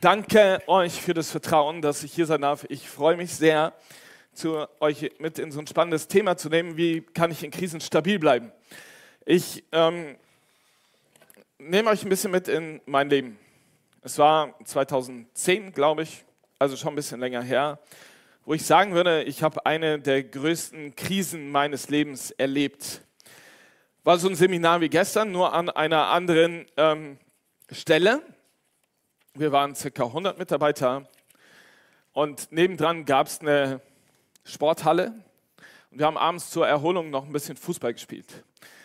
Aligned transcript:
Danke 0.00 0.62
euch 0.66 1.00
für 1.00 1.14
das 1.14 1.30
Vertrauen, 1.30 1.80
dass 1.80 2.02
ich 2.02 2.12
hier 2.12 2.26
sein 2.26 2.42
darf. 2.42 2.66
Ich 2.68 2.88
freue 2.88 3.16
mich 3.16 3.34
sehr, 3.34 3.72
zu 4.34 4.66
euch 4.80 5.12
mit 5.20 5.38
in 5.38 5.50
so 5.50 5.60
ein 5.60 5.66
spannendes 5.66 6.08
Thema 6.08 6.36
zu 6.36 6.50
nehmen. 6.50 6.76
Wie 6.76 7.00
kann 7.00 7.30
ich 7.30 7.42
in 7.42 7.50
Krisen 7.50 7.80
stabil 7.80 8.18
bleiben? 8.18 8.52
Ich 9.24 9.64
ähm, 9.72 10.16
nehme 11.58 11.88
euch 11.88 12.02
ein 12.02 12.10
bisschen 12.10 12.30
mit 12.30 12.48
in 12.48 12.82
mein 12.84 13.08
Leben. 13.08 13.38
Es 14.02 14.18
war 14.18 14.54
2010, 14.64 15.72
glaube 15.72 16.02
ich, 16.02 16.24
also 16.58 16.76
schon 16.76 16.92
ein 16.92 16.96
bisschen 16.96 17.20
länger 17.20 17.42
her, 17.42 17.78
wo 18.44 18.52
ich 18.52 18.66
sagen 18.66 18.92
würde, 18.92 19.22
ich 19.22 19.42
habe 19.42 19.64
eine 19.64 19.98
der 19.98 20.24
größten 20.24 20.94
Krisen 20.96 21.50
meines 21.50 21.88
Lebens 21.88 22.32
erlebt. 22.32 23.00
War 24.04 24.18
so 24.18 24.28
ein 24.28 24.34
Seminar 24.34 24.80
wie 24.80 24.90
gestern, 24.90 25.32
nur 25.32 25.54
an 25.54 25.70
einer 25.70 26.08
anderen 26.08 26.66
ähm, 26.76 27.18
Stelle. 27.70 28.20
Wir 29.38 29.52
waren 29.52 29.74
circa 29.74 30.04
100 30.04 30.38
Mitarbeiter 30.38 31.06
und 32.14 32.50
nebendran 32.52 33.04
gab 33.04 33.26
es 33.26 33.40
eine 33.40 33.82
Sporthalle 34.44 35.12
und 35.90 35.98
wir 35.98 36.06
haben 36.06 36.16
abends 36.16 36.48
zur 36.48 36.66
Erholung 36.66 37.10
noch 37.10 37.26
ein 37.26 37.32
bisschen 37.34 37.54
Fußball 37.54 37.92
gespielt. 37.92 38.44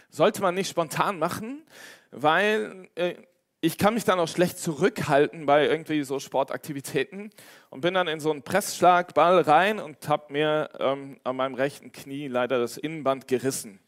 Sollte 0.09 0.41
man 0.41 0.53
nicht 0.53 0.69
spontan 0.69 1.19
machen, 1.19 1.63
weil 2.11 2.89
äh, 2.95 3.13
ich 3.61 3.77
kann 3.77 3.93
mich 3.93 4.03
dann 4.03 4.19
auch 4.19 4.27
schlecht 4.27 4.59
zurückhalten 4.59 5.45
bei 5.45 5.67
irgendwie 5.67 6.03
so 6.03 6.19
Sportaktivitäten 6.19 7.29
und 7.70 7.79
bin 7.79 7.93
dann 7.93 8.09
in 8.09 8.20
so 8.20 8.29
einen 8.29 8.41
Pressschlagball 8.41 9.39
rein 9.39 9.79
und 9.79 10.09
habe 10.09 10.33
mir 10.33 10.70
ähm, 10.79 11.17
an 11.23 11.37
meinem 11.37 11.55
rechten 11.55 11.93
Knie 11.93 12.27
leider 12.27 12.59
das 12.59 12.75
Innenband 12.75 13.29
gerissen. 13.29 13.79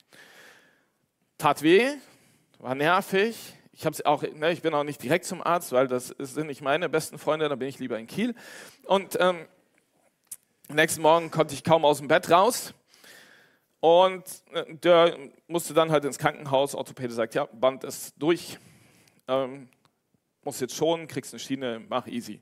Tat 1.38 1.62
weh, 1.62 1.90
war 2.60 2.74
nervig, 2.74 3.36
ich, 3.74 4.06
auch, 4.06 4.22
ne, 4.22 4.52
ich 4.52 4.62
bin 4.62 4.74
auch 4.74 4.84
nicht 4.84 5.02
direkt 5.02 5.26
zum 5.26 5.42
Arzt, 5.42 5.72
weil 5.72 5.88
das 5.88 6.08
sind 6.20 6.48
nicht 6.48 6.62
meine 6.62 6.90
besten 6.90 7.18
Freunde, 7.18 7.50
da 7.50 7.56
bin 7.56 7.68
ich 7.68 7.80
lieber 7.80 7.98
in 7.98 8.08
Kiel. 8.08 8.36
Und 8.86 9.18
ähm, 9.20 9.48
nächsten 10.70 11.02
Morgen 11.02 11.32
konnte 11.32 11.54
ich 11.54 11.64
kaum 11.64 11.84
aus 11.84 11.98
dem 11.98 12.08
Bett 12.08 12.30
raus. 12.30 12.74
Und 13.80 14.24
äh, 14.54 14.76
der 14.76 15.18
musste 15.48 15.74
dann 15.74 15.92
halt 15.92 16.06
ins 16.06 16.18
Krankenhaus. 16.18 16.76
Orthopäde 16.76 17.14
sagt, 17.14 17.34
ja, 17.36 17.46
Band 17.46 17.84
ist 17.84 18.14
durch. 18.18 18.58
Ähm, 19.28 19.68
muss 20.44 20.60
jetzt 20.60 20.76
schon, 20.76 21.08
kriegst 21.08 21.34
eine 21.34 21.40
Schiene, 21.40 21.82
mach 21.90 22.08
easy. 22.08 22.42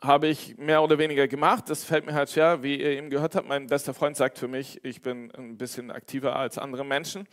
Habe 0.00 0.26
ich 0.26 0.58
mehr 0.58 0.82
oder 0.82 0.98
weniger 0.98 1.28
gemacht. 1.28 1.70
Das 1.70 1.84
fällt 1.84 2.04
mir 2.04 2.14
halt 2.14 2.30
schwer, 2.30 2.62
wie 2.62 2.80
ihr 2.80 2.90
eben 2.90 3.10
gehört 3.10 3.34
habt. 3.34 3.48
Mein 3.48 3.68
bester 3.68 3.94
Freund 3.94 4.16
sagt 4.16 4.38
für 4.38 4.48
mich, 4.48 4.84
ich 4.84 5.00
bin 5.00 5.30
ein 5.32 5.56
bisschen 5.56 5.90
aktiver 5.90 6.36
als 6.36 6.58
andere 6.58 6.84
Menschen. 6.84 7.26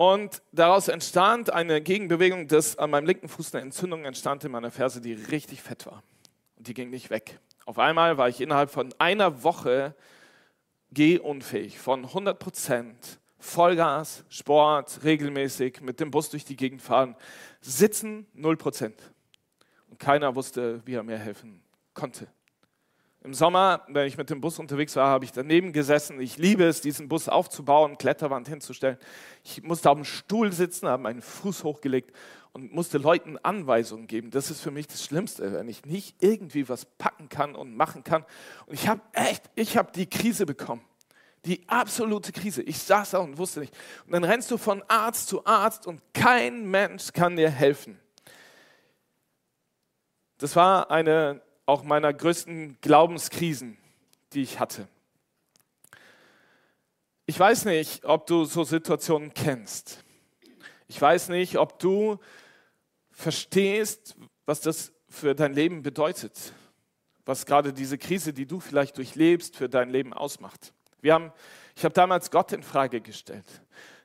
Und 0.00 0.40
daraus 0.50 0.88
entstand 0.88 1.52
eine 1.52 1.82
Gegenbewegung, 1.82 2.48
dass 2.48 2.78
an 2.78 2.88
meinem 2.88 3.04
linken 3.04 3.28
Fuß 3.28 3.54
eine 3.54 3.64
Entzündung 3.64 4.06
entstand 4.06 4.42
in 4.44 4.50
meiner 4.50 4.70
Ferse, 4.70 5.02
die 5.02 5.12
richtig 5.12 5.60
fett 5.60 5.84
war. 5.84 6.02
Und 6.56 6.68
die 6.68 6.72
ging 6.72 6.88
nicht 6.88 7.10
weg. 7.10 7.38
Auf 7.66 7.78
einmal 7.78 8.16
war 8.16 8.26
ich 8.26 8.40
innerhalb 8.40 8.70
von 8.70 8.94
einer 8.98 9.42
Woche 9.42 9.94
gehunfähig, 10.90 11.78
von 11.78 12.06
100 12.06 12.38
Prozent. 12.38 13.20
Vollgas, 13.38 14.24
Sport, 14.30 15.04
regelmäßig, 15.04 15.82
mit 15.82 16.00
dem 16.00 16.10
Bus 16.10 16.30
durch 16.30 16.46
die 16.46 16.56
Gegend 16.56 16.80
fahren. 16.80 17.14
Sitzen 17.60 18.26
0 18.32 18.56
Prozent. 18.56 18.98
Und 19.90 19.98
keiner 19.98 20.34
wusste, 20.34 20.80
wie 20.86 20.94
er 20.94 21.02
mir 21.02 21.18
helfen 21.18 21.62
konnte. 21.92 22.26
Im 23.22 23.34
Sommer, 23.34 23.82
wenn 23.88 24.06
ich 24.06 24.16
mit 24.16 24.30
dem 24.30 24.40
Bus 24.40 24.58
unterwegs 24.58 24.96
war, 24.96 25.08
habe 25.08 25.26
ich 25.26 25.32
daneben 25.32 25.74
gesessen. 25.74 26.18
Ich 26.20 26.38
liebe 26.38 26.64
es, 26.64 26.80
diesen 26.80 27.08
Bus 27.08 27.28
aufzubauen, 27.28 27.98
Kletterwand 27.98 28.48
hinzustellen. 28.48 28.96
Ich 29.44 29.62
musste 29.62 29.90
auf 29.90 29.98
dem 29.98 30.06
Stuhl 30.06 30.52
sitzen, 30.52 30.88
habe 30.88 31.02
meinen 31.02 31.20
Fuß 31.20 31.64
hochgelegt 31.64 32.16
und 32.52 32.72
musste 32.72 32.96
Leuten 32.96 33.36
Anweisungen 33.36 34.06
geben. 34.06 34.30
Das 34.30 34.50
ist 34.50 34.62
für 34.62 34.70
mich 34.70 34.86
das 34.86 35.04
Schlimmste, 35.04 35.52
wenn 35.52 35.68
ich 35.68 35.84
nicht 35.84 36.16
irgendwie 36.20 36.70
was 36.70 36.86
packen 36.86 37.28
kann 37.28 37.54
und 37.54 37.76
machen 37.76 38.04
kann. 38.04 38.24
Und 38.64 38.72
ich 38.72 38.88
habe 38.88 39.02
echt, 39.12 39.50
ich 39.54 39.76
habe 39.76 39.92
die 39.92 40.08
Krise 40.08 40.46
bekommen. 40.46 40.82
Die 41.44 41.68
absolute 41.68 42.32
Krise. 42.32 42.62
Ich 42.62 42.78
saß 42.78 43.10
da 43.10 43.18
und 43.18 43.36
wusste 43.36 43.60
nicht. 43.60 43.76
Und 44.06 44.12
dann 44.12 44.24
rennst 44.24 44.50
du 44.50 44.56
von 44.56 44.82
Arzt 44.88 45.28
zu 45.28 45.44
Arzt 45.44 45.86
und 45.86 46.00
kein 46.14 46.70
Mensch 46.70 47.12
kann 47.12 47.36
dir 47.36 47.50
helfen. 47.50 48.00
Das 50.38 50.56
war 50.56 50.90
eine 50.90 51.42
auch 51.66 51.82
meiner 51.82 52.12
größten 52.12 52.78
Glaubenskrisen, 52.80 53.78
die 54.32 54.42
ich 54.42 54.58
hatte. 54.60 54.88
Ich 57.26 57.38
weiß 57.38 57.64
nicht, 57.66 58.04
ob 58.04 58.26
du 58.26 58.44
so 58.44 58.64
Situationen 58.64 59.32
kennst. 59.32 60.04
Ich 60.88 61.00
weiß 61.00 61.28
nicht, 61.28 61.58
ob 61.58 61.78
du 61.78 62.18
verstehst, 63.12 64.16
was 64.46 64.60
das 64.60 64.92
für 65.08 65.34
dein 65.34 65.52
Leben 65.52 65.82
bedeutet, 65.82 66.52
was 67.24 67.46
gerade 67.46 67.72
diese 67.72 67.98
Krise, 67.98 68.32
die 68.32 68.46
du 68.46 68.58
vielleicht 68.58 68.96
durchlebst, 68.96 69.56
für 69.56 69.68
dein 69.68 69.90
Leben 69.90 70.12
ausmacht. 70.12 70.72
Wir 71.00 71.14
haben, 71.14 71.32
ich 71.76 71.84
habe 71.84 71.92
damals 71.92 72.30
Gott 72.30 72.52
in 72.52 72.62
Frage 72.62 73.00
gestellt. 73.00 73.46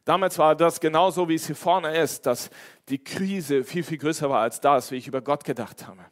Damals 0.04 0.38
war 0.38 0.56
das 0.56 0.80
genauso, 0.80 1.28
wie 1.28 1.36
es 1.36 1.48
hier 1.48 1.56
vorne 1.56 1.98
ist, 1.98 2.28
dass 2.28 2.52
die 2.90 3.04
Krise 3.04 3.64
viel, 3.64 3.84
viel 3.84 3.98
größer 3.98 4.30
war 4.30 4.42
als 4.42 4.62
das, 4.62 4.92
wie 4.92 4.98
ich 4.98 5.08
über 5.08 5.22
Gott 5.22 5.44
gedacht 5.44 5.88
habe. 5.88 6.06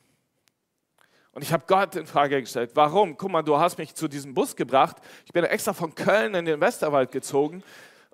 Und 1.34 1.42
ich 1.42 1.52
habe 1.52 1.64
Gott 1.68 1.96
in 1.96 2.06
Frage 2.06 2.40
gestellt. 2.40 2.72
Warum? 2.76 3.18
Guck 3.18 3.32
mal, 3.32 3.42
du 3.42 3.58
hast 3.58 3.78
mich 3.80 3.96
zu 3.96 4.08
diesem 4.08 4.36
Bus 4.36 4.56
gebracht. 4.56 4.98
Ich 5.26 5.34
bin 5.34 5.44
extra 5.44 5.74
von 5.74 5.96
Köln 5.96 6.36
in 6.36 6.46
den 6.46 6.62
Westerwald 6.62 7.12
gezogen 7.12 7.64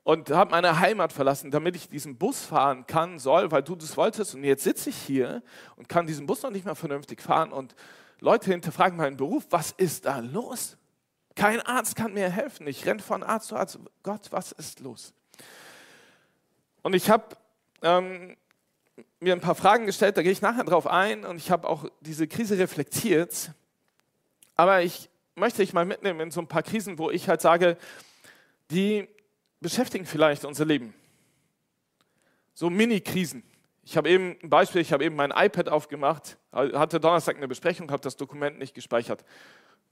und 0.03 0.29
habe 0.31 0.51
meine 0.51 0.79
Heimat 0.79 1.11
verlassen, 1.11 1.51
damit 1.51 1.75
ich 1.75 1.89
diesen 1.89 2.17
Bus 2.17 2.45
fahren 2.45 2.87
kann, 2.87 3.19
soll, 3.19 3.51
weil 3.51 3.61
du 3.61 3.75
das 3.75 3.97
wolltest. 3.97 4.35
Und 4.35 4.45
jetzt 4.45 4.63
sitze 4.63 4.89
ich 4.89 4.95
hier 4.95 5.43
und 5.75 5.89
kann 5.89 6.07
diesen 6.07 6.25
Bus 6.25 6.43
noch 6.43 6.49
nicht 6.49 6.63
mehr 6.63 6.75
vernünftig 6.75 7.21
fahren. 7.21 7.51
Und 7.51 7.75
Leute 8.21 8.51
hinterfragen 8.51 8.97
meinen 8.97 9.17
Beruf. 9.17 9.45
Was 9.49 9.71
ist 9.71 10.05
da 10.05 10.19
los? 10.19 10.77
Kein 11.35 11.61
Arzt 11.61 11.97
kann 11.97 12.13
mir 12.13 12.29
helfen. 12.29 12.67
Ich 12.67 12.85
renne 12.85 13.01
von 13.01 13.21
Arzt 13.21 13.49
zu 13.49 13.57
Arzt. 13.57 13.79
Gott, 14.01 14.31
was 14.31 14.53
ist 14.53 14.79
los? 14.79 15.13
Und 16.81 16.95
ich 16.95 17.09
habe 17.09 17.35
ähm, 17.81 18.37
mir 19.19 19.33
ein 19.33 19.41
paar 19.41 19.55
Fragen 19.55 19.85
gestellt, 19.85 20.17
da 20.17 20.21
gehe 20.21 20.31
ich 20.31 20.41
nachher 20.41 20.63
drauf 20.63 20.87
ein 20.87 21.25
und 21.25 21.37
ich 21.37 21.51
habe 21.51 21.67
auch 21.67 21.85
diese 22.01 22.27
Krise 22.27 22.57
reflektiert. 22.57 23.51
Aber 24.55 24.81
ich 24.81 25.09
möchte 25.35 25.61
dich 25.61 25.73
mal 25.73 25.85
mitnehmen 25.85 26.19
in 26.19 26.31
so 26.31 26.41
ein 26.41 26.47
paar 26.47 26.63
Krisen, 26.63 26.97
wo 26.97 27.09
ich 27.09 27.29
halt 27.29 27.41
sage, 27.41 27.77
die 28.71 29.07
beschäftigen 29.59 30.05
vielleicht 30.05 30.45
unser 30.45 30.65
Leben. 30.65 30.93
So 32.53 32.69
Mini-Krisen. 32.69 33.43
Ich 33.83 33.97
habe 33.97 34.09
eben 34.09 34.37
ein 34.43 34.49
Beispiel, 34.49 34.81
ich 34.81 34.93
habe 34.93 35.03
eben 35.03 35.15
mein 35.15 35.31
iPad 35.31 35.69
aufgemacht, 35.69 36.37
hatte 36.51 36.99
Donnerstag 36.99 37.37
eine 37.37 37.47
Besprechung, 37.47 37.89
habe 37.91 38.03
das 38.03 38.17
Dokument 38.17 38.59
nicht 38.59 38.75
gespeichert 38.75 39.23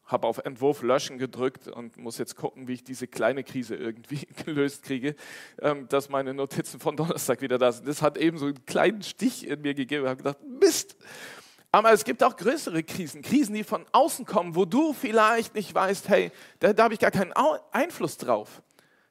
habe 0.07 0.25
auf 0.25 0.40
Entwurf 0.40 0.81
löschen 0.81 1.18
gedrückt 1.18 1.68
und 1.68 1.97
muss 1.97 2.18
jetzt 2.18 2.35
gucken, 2.35 2.68
wie 2.68 2.73
ich 2.73 2.84
diese 2.84 3.07
kleine 3.07 3.44
Krise 3.44 3.75
irgendwie 3.75 4.28
gelöst 4.45 4.84
kriege, 4.84 5.16
ähm, 5.62 5.88
dass 5.90 6.09
meine 6.09 6.34
Notizen 6.34 6.79
von 6.79 6.95
Donnerstag 6.97 7.41
wieder 7.41 7.57
da 7.57 7.72
sind. 7.72 7.88
Das 7.88 8.01
hat 8.01 8.17
eben 8.17 8.38
so 8.38 8.46
einen 8.47 8.66
kleinen 8.66 9.03
Stich 9.03 9.47
in 9.47 9.62
mir 9.62 9.73
gegeben. 9.73 10.03
Ich 10.03 10.09
habe 10.09 10.17
gedacht, 10.17 10.38
Mist. 10.44 10.97
Aber 11.72 11.91
es 11.91 12.06
gibt 12.06 12.23
auch 12.23 12.35
größere 12.38 12.81
Krisen, 12.81 13.22
Krisen, 13.22 13.53
die 13.53 13.63
von 13.63 13.85
außen 13.91 14.25
kommen, 14.25 14.56
wo 14.56 14.66
du 14.66 14.94
vielleicht 14.94 15.53
nicht 15.53 15.75
weißt, 15.75 16.07
hey, 16.09 16.31
da, 16.59 16.72
da 16.73 16.85
habe 16.85 16.94
ich 16.94 17.00
gar 17.00 17.12
keinen 17.12 17.34
Einfluss 17.72 18.17
drauf. 18.17 18.62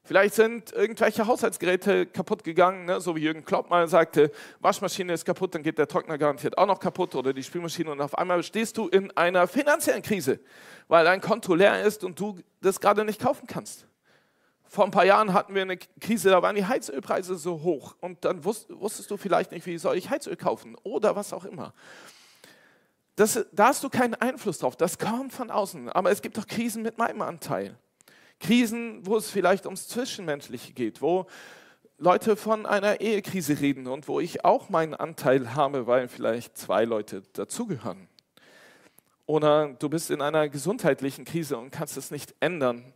Vielleicht 0.06 0.34
sind 0.36 0.72
irgendwelche 0.72 1.26
Haushaltsgeräte 1.26 2.06
kaputt 2.06 2.44
gegangen, 2.44 2.84
ne? 2.84 3.00
so 3.00 3.16
wie 3.16 3.22
Jürgen 3.22 3.44
Klopp 3.44 3.68
mal 3.70 3.88
sagte, 3.88 4.30
Waschmaschine 4.60 5.12
ist 5.12 5.24
kaputt, 5.24 5.56
dann 5.56 5.64
geht 5.64 5.78
der 5.78 5.88
Trockner 5.88 6.16
garantiert 6.16 6.56
auch 6.56 6.66
noch 6.66 6.78
kaputt 6.78 7.16
oder 7.16 7.32
die 7.32 7.42
Spülmaschine 7.42 7.90
und 7.90 8.00
auf 8.00 8.16
einmal 8.16 8.40
stehst 8.44 8.78
du 8.78 8.86
in 8.86 9.10
einer 9.16 9.48
finanziellen 9.48 10.02
Krise, 10.02 10.38
weil 10.88 11.04
dein 11.04 11.20
Konto 11.20 11.54
leer 11.54 11.82
ist 11.82 12.04
und 12.04 12.19
du 12.19 12.38
das 12.60 12.80
gerade 12.80 13.04
nicht 13.04 13.20
kaufen 13.20 13.47
kannst. 13.47 13.86
Vor 14.69 14.84
ein 14.84 14.91
paar 14.91 15.04
Jahren 15.04 15.32
hatten 15.32 15.54
wir 15.54 15.62
eine 15.62 15.76
Krise, 15.76 16.30
da 16.30 16.42
waren 16.42 16.56
die 16.56 16.66
Heizölpreise 16.66 17.36
so 17.36 17.62
hoch 17.62 17.94
und 18.00 18.24
dann 18.24 18.44
wusstest 18.44 19.10
du 19.10 19.16
vielleicht 19.16 19.52
nicht, 19.52 19.64
wie 19.66 19.78
soll 19.78 19.97
ich 19.97 20.10
Heizöl 20.10 20.36
kaufen 20.36 20.76
oder 20.82 21.14
was 21.14 21.32
auch 21.32 21.44
immer. 21.44 21.72
Das, 23.14 23.47
da 23.52 23.69
hast 23.69 23.82
du 23.82 23.88
keinen 23.88 24.15
Einfluss 24.15 24.59
drauf, 24.59 24.77
das 24.77 24.98
kommt 24.98 25.33
von 25.33 25.50
außen, 25.50 25.88
aber 25.88 26.10
es 26.10 26.21
gibt 26.21 26.36
doch 26.36 26.47
Krisen 26.47 26.83
mit 26.83 26.98
meinem 26.98 27.22
Anteil. 27.22 27.78
Krisen, 28.41 29.06
wo 29.06 29.16
es 29.16 29.30
vielleicht 29.30 29.65
ums 29.65 29.88
Zwischenmenschliche 29.88 30.72
geht, 30.72 31.00
wo 31.00 31.27
Leute 31.98 32.36
von 32.36 32.66
einer 32.66 33.00
Ehekrise 33.00 33.59
reden 33.59 33.86
und 33.86 34.09
wo 34.09 34.21
ich 34.21 34.44
auch 34.44 34.68
meinen 34.68 34.94
Anteil 34.94 35.54
habe, 35.54 35.86
weil 35.86 36.09
vielleicht 36.09 36.59
zwei 36.59 36.84
Leute 36.84 37.22
dazugehören. 37.33 38.09
Oder 39.26 39.74
du 39.74 39.88
bist 39.88 40.10
in 40.10 40.22
einer 40.22 40.48
gesundheitlichen 40.48 41.24
Krise 41.24 41.58
und 41.58 41.70
kannst 41.70 41.96
es 41.96 42.10
nicht 42.10 42.34
ändern. 42.40 42.92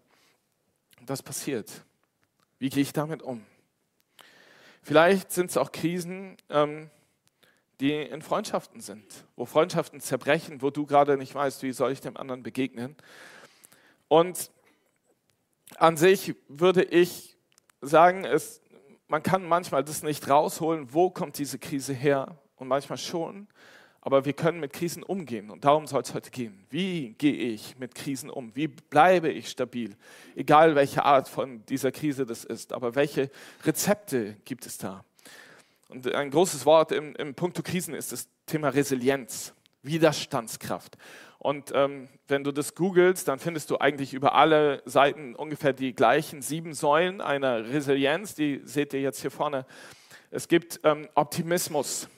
Das 1.05 1.23
passiert. 1.23 1.69
Wie 2.59 2.69
gehe 2.69 2.83
ich 2.83 2.93
damit 2.93 3.23
um? 3.23 3.45
Vielleicht 4.83 5.33
sind 5.33 5.51
es 5.51 5.57
auch 5.57 5.73
Krisen, 5.73 6.37
ähm, 6.49 6.91
die 7.81 7.95
in 7.95 8.23
Freundschaften 8.23 8.81
sind, 8.81 9.05
wo 9.37 9.47
Freundschaften 9.47 10.01
zerbrechen, 10.01 10.63
wo 10.63 10.71
du 10.71 10.87
gerade 10.87 11.17
nicht 11.17 11.35
weißt, 11.35 11.63
wie 11.63 11.73
soll 11.73 11.93
ich 11.93 12.01
dem 12.01 12.17
anderen 12.17 12.43
begegnen. 12.43 12.95
Und 14.09 14.51
an 15.77 15.97
sich 15.97 16.35
würde 16.49 16.83
ich 16.83 17.37
sagen, 17.81 18.25
es, 18.25 18.61
man 19.09 19.23
kann 19.23 19.45
manchmal 19.45 19.83
das 19.83 20.03
nicht 20.03 20.29
rausholen, 20.29 20.93
wo 20.93 21.11
kommt 21.11 21.39
diese 21.39 21.59
Krise 21.59 21.95
her 21.95 22.39
und 22.57 22.69
manchmal 22.69 22.99
schon. 22.99 23.49
Aber 24.03 24.25
wir 24.25 24.33
können 24.33 24.61
mit 24.61 24.73
Krisen 24.73 25.03
umgehen 25.03 25.51
und 25.51 25.65
darum 25.65 25.87
soll 25.87 26.03
es 26.03 26.15
heute 26.15 26.31
gehen. 26.31 26.65
Wie 26.71 27.15
gehe 27.19 27.35
ich 27.35 27.79
mit 27.79 27.95
Krisen 27.95 28.31
um? 28.31 28.55
Wie 28.57 28.67
bleibe 28.67 29.29
ich 29.29 29.51
stabil? 29.51 29.95
Egal 30.35 30.75
welche 30.75 31.05
Art 31.05 31.29
von 31.29 31.65
dieser 31.67 31.93
Krise 31.93 32.25
das 32.25 32.45
ist, 32.45 32.73
aber 32.73 32.95
welche 32.95 33.31
Rezepte 33.65 34.37
gibt 34.45 34.65
es 34.65 34.79
da? 34.79 35.05
Und 35.89 36.13
ein 36.15 36.31
großes 36.31 36.65
Wort 36.65 36.93
im, 36.93 37.15
im 37.17 37.35
Punkto 37.35 37.63
Krisen 37.63 37.95
ist 37.95 38.13
das 38.13 38.29
Thema 38.47 38.69
Resilienz, 38.69 39.53
Widerstandskraft. 39.83 40.97
Und 41.39 41.73
ähm, 41.75 42.09
wenn 42.29 42.45
du 42.45 42.53
das 42.53 42.75
googelst, 42.75 43.27
dann 43.27 43.39
findest 43.39 43.71
du 43.71 43.79
eigentlich 43.79 44.15
über 44.15 44.35
alle 44.35 44.83
Seiten 44.85 45.35
ungefähr 45.35 45.73
die 45.73 45.95
gleichen 45.95 46.43
sieben 46.43 46.75
Säulen 46.75 47.21
einer 47.21 47.71
Resilienz. 47.71 48.35
Die 48.35 48.61
seht 48.65 48.93
ihr 48.93 49.01
jetzt 49.01 49.21
hier 49.21 49.31
vorne. 49.31 49.67
Es 50.31 50.49
gibt 50.49 50.81
ähm, 50.85 51.09
Optimismus, 51.15 52.09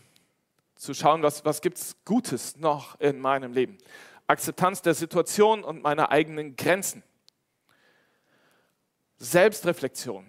zu 0.83 0.95
schauen, 0.95 1.23
was, 1.23 1.45
was 1.45 1.61
gibt 1.61 1.79
es 1.79 1.95
Gutes 2.05 2.57
noch 2.57 2.99
in 2.99 3.21
meinem 3.21 3.53
Leben. 3.53 3.79
Akzeptanz 4.27 4.83
der 4.83 4.95
Situation 4.95 5.63
und 5.63 5.81
meiner 5.81 6.11
eigenen 6.11 6.57
Grenzen. 6.57 7.05
Selbstreflexion. 9.17 10.29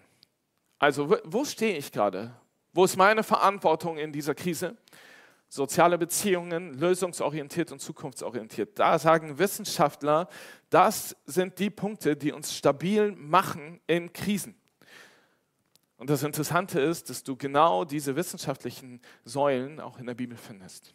Also 0.78 1.10
wo, 1.10 1.18
wo 1.24 1.44
stehe 1.44 1.76
ich 1.76 1.92
gerade? 1.92 2.36
Wo 2.72 2.86
ist 2.86 2.98
meine 2.98 3.24
Verantwortung 3.24 3.98
in 3.98 4.12
dieser 4.12 4.36
Krise? 4.36 4.78
Soziale 5.50 5.98
Beziehungen, 5.98 6.76
lösungsorientiert 6.76 7.72
und 7.72 7.80
zukunftsorientiert. 7.80 8.78
Da 8.78 9.00
sagen 9.00 9.40
Wissenschaftler, 9.40 10.30
das 10.70 11.16
sind 11.26 11.58
die 11.58 11.72
Punkte, 11.72 12.16
die 12.16 12.32
uns 12.32 12.56
stabil 12.56 13.12
machen 13.14 13.82
in 13.88 14.14
Krisen. 14.14 14.56
Und 16.04 16.10
das 16.10 16.24
Interessante 16.24 16.82
ist, 16.82 17.10
dass 17.10 17.24
du 17.24 17.38
genau 17.38 17.86
diese 17.86 18.18
wissenschaftlichen 18.18 19.00
Säulen 19.24 19.80
auch 19.80 20.00
in 20.00 20.06
der 20.06 20.16
Bibel 20.16 20.36
findest. 20.36 20.94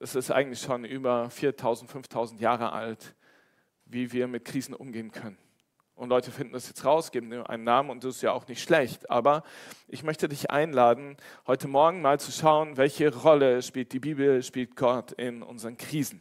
Es 0.00 0.16
ist 0.16 0.32
eigentlich 0.32 0.60
schon 0.60 0.84
über 0.84 1.30
4000, 1.30 1.88
5000 1.88 2.40
Jahre 2.40 2.72
alt, 2.72 3.14
wie 3.84 4.10
wir 4.10 4.26
mit 4.26 4.44
Krisen 4.44 4.74
umgehen 4.74 5.12
können. 5.12 5.38
Und 5.94 6.08
Leute 6.08 6.32
finden 6.32 6.54
das 6.54 6.66
jetzt 6.66 6.84
raus, 6.84 7.12
geben 7.12 7.30
dir 7.30 7.48
einen 7.48 7.62
Namen 7.62 7.90
und 7.90 8.02
das 8.02 8.16
ist 8.16 8.22
ja 8.22 8.32
auch 8.32 8.48
nicht 8.48 8.60
schlecht. 8.60 9.08
Aber 9.12 9.44
ich 9.86 10.02
möchte 10.02 10.28
dich 10.28 10.50
einladen, 10.50 11.16
heute 11.46 11.68
Morgen 11.68 12.02
mal 12.02 12.18
zu 12.18 12.32
schauen, 12.32 12.78
welche 12.78 13.14
Rolle 13.14 13.62
spielt 13.62 13.92
die 13.92 14.00
Bibel, 14.00 14.42
spielt 14.42 14.74
Gott 14.74 15.12
in 15.12 15.40
unseren 15.40 15.76
Krisen. 15.76 16.20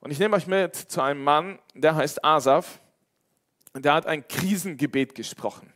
Und 0.00 0.10
ich 0.10 0.18
nehme 0.18 0.34
euch 0.34 0.48
mit 0.48 0.74
zu 0.74 1.00
einem 1.00 1.22
Mann, 1.22 1.60
der 1.74 1.94
heißt 1.94 2.24
Asaf. 2.24 2.80
Der 3.72 3.94
hat 3.94 4.06
ein 4.06 4.26
Krisengebet 4.26 5.14
gesprochen. 5.14 5.72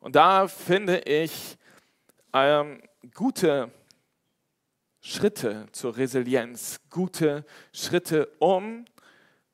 Und 0.00 0.16
da 0.16 0.48
finde 0.48 1.00
ich 1.00 1.58
ähm, 2.32 2.80
gute 3.14 3.70
Schritte 5.02 5.66
zur 5.72 5.94
Resilienz, 5.96 6.80
gute 6.88 7.44
Schritte, 7.72 8.30
um 8.38 8.86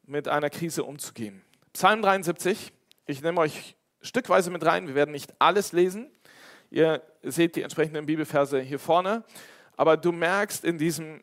mit 0.05 0.29
einer 0.29 0.49
Krise 0.49 0.85
umzugehen. 0.85 1.43
Psalm 1.73 2.01
73. 2.01 2.73
Ich 3.07 3.23
nehme 3.23 3.41
euch 3.41 3.75
stückweise 4.01 4.51
mit 4.51 4.65
rein. 4.65 4.87
Wir 4.87 4.95
werden 4.95 5.11
nicht 5.11 5.35
alles 5.41 5.73
lesen. 5.73 6.13
Ihr 6.71 7.03
seht 7.23 7.57
die 7.57 7.63
entsprechenden 7.63 8.07
Bibelverse 8.07 8.61
hier 8.61 8.79
vorne. 8.79 9.25
Aber 9.77 9.97
du 9.97 10.13
merkst 10.13 10.65
in 10.65 10.79
diesem 10.79 11.23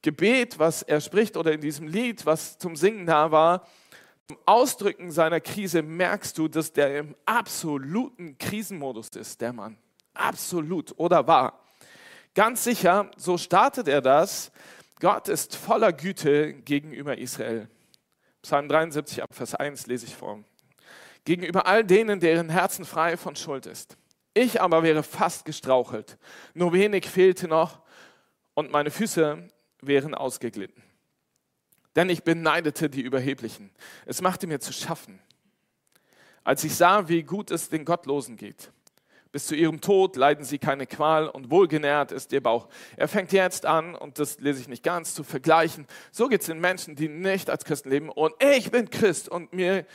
Gebet, 0.00 0.60
was 0.60 0.82
er 0.82 1.00
spricht, 1.00 1.36
oder 1.36 1.52
in 1.52 1.60
diesem 1.60 1.88
Lied, 1.88 2.24
was 2.24 2.56
zum 2.56 2.76
Singen 2.76 3.04
da 3.04 3.32
war, 3.32 3.66
Ausdrücken 4.46 5.10
seiner 5.10 5.40
Krise 5.40 5.82
merkst 5.82 6.36
du, 6.38 6.48
dass 6.48 6.72
der 6.72 6.98
im 6.98 7.16
absoluten 7.26 8.38
Krisenmodus 8.38 9.08
ist, 9.10 9.40
der 9.40 9.52
Mann. 9.52 9.78
Absolut 10.14 10.92
oder 10.98 11.26
war. 11.26 11.60
Ganz 12.34 12.64
sicher, 12.64 13.10
so 13.16 13.38
startet 13.38 13.88
er 13.88 14.00
das. 14.00 14.52
Gott 15.00 15.28
ist 15.28 15.56
voller 15.56 15.92
Güte 15.92 16.54
gegenüber 16.54 17.18
Israel. 17.18 17.68
Psalm 18.42 18.68
73 18.68 19.22
ab 19.22 19.34
Vers 19.34 19.54
1 19.54 19.86
lese 19.86 20.06
ich 20.06 20.14
vor. 20.14 20.44
Gegenüber 21.24 21.66
all 21.66 21.84
denen, 21.84 22.20
deren 22.20 22.48
Herzen 22.48 22.84
frei 22.84 23.16
von 23.16 23.36
Schuld 23.36 23.66
ist. 23.66 23.96
Ich 24.32 24.60
aber 24.60 24.82
wäre 24.82 25.02
fast 25.02 25.44
gestrauchelt. 25.44 26.18
Nur 26.54 26.72
wenig 26.72 27.08
fehlte 27.08 27.48
noch 27.48 27.80
und 28.54 28.70
meine 28.70 28.90
Füße 28.90 29.48
wären 29.82 30.14
ausgeglitten. 30.14 30.82
Denn 31.96 32.08
ich 32.08 32.22
beneidete 32.22 32.88
die 32.88 33.02
Überheblichen. 33.02 33.70
Es 34.06 34.22
machte 34.22 34.46
mir 34.46 34.60
zu 34.60 34.72
schaffen. 34.72 35.20
Als 36.44 36.64
ich 36.64 36.74
sah, 36.74 37.08
wie 37.08 37.22
gut 37.22 37.50
es 37.50 37.68
den 37.68 37.84
Gottlosen 37.84 38.36
geht. 38.36 38.72
Bis 39.32 39.46
zu 39.46 39.54
ihrem 39.54 39.80
Tod 39.80 40.16
leiden 40.16 40.44
sie 40.44 40.58
keine 40.58 40.86
Qual 40.86 41.28
und 41.28 41.50
wohlgenährt 41.50 42.10
ist 42.10 42.32
ihr 42.32 42.42
Bauch. 42.42 42.68
Er 42.96 43.06
fängt 43.06 43.32
jetzt 43.32 43.64
an, 43.64 43.94
und 43.94 44.18
das 44.18 44.40
lese 44.40 44.60
ich 44.60 44.68
nicht 44.68 44.82
ganz, 44.82 45.14
zu 45.14 45.22
vergleichen. 45.22 45.86
So 46.10 46.26
geht 46.28 46.40
es 46.40 46.48
den 46.48 46.58
Menschen, 46.58 46.96
die 46.96 47.08
nicht 47.08 47.48
als 47.48 47.64
Christen 47.64 47.90
leben. 47.90 48.08
Und 48.08 48.34
ich 48.42 48.72
bin 48.72 48.90
Christ 48.90 49.28
und 49.28 49.52
mir 49.52 49.86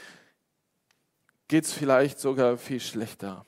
geht 1.50 1.66
es 1.66 1.74
vielleicht 1.74 2.20
sogar 2.20 2.58
viel 2.58 2.80
schlechter. 2.80 3.46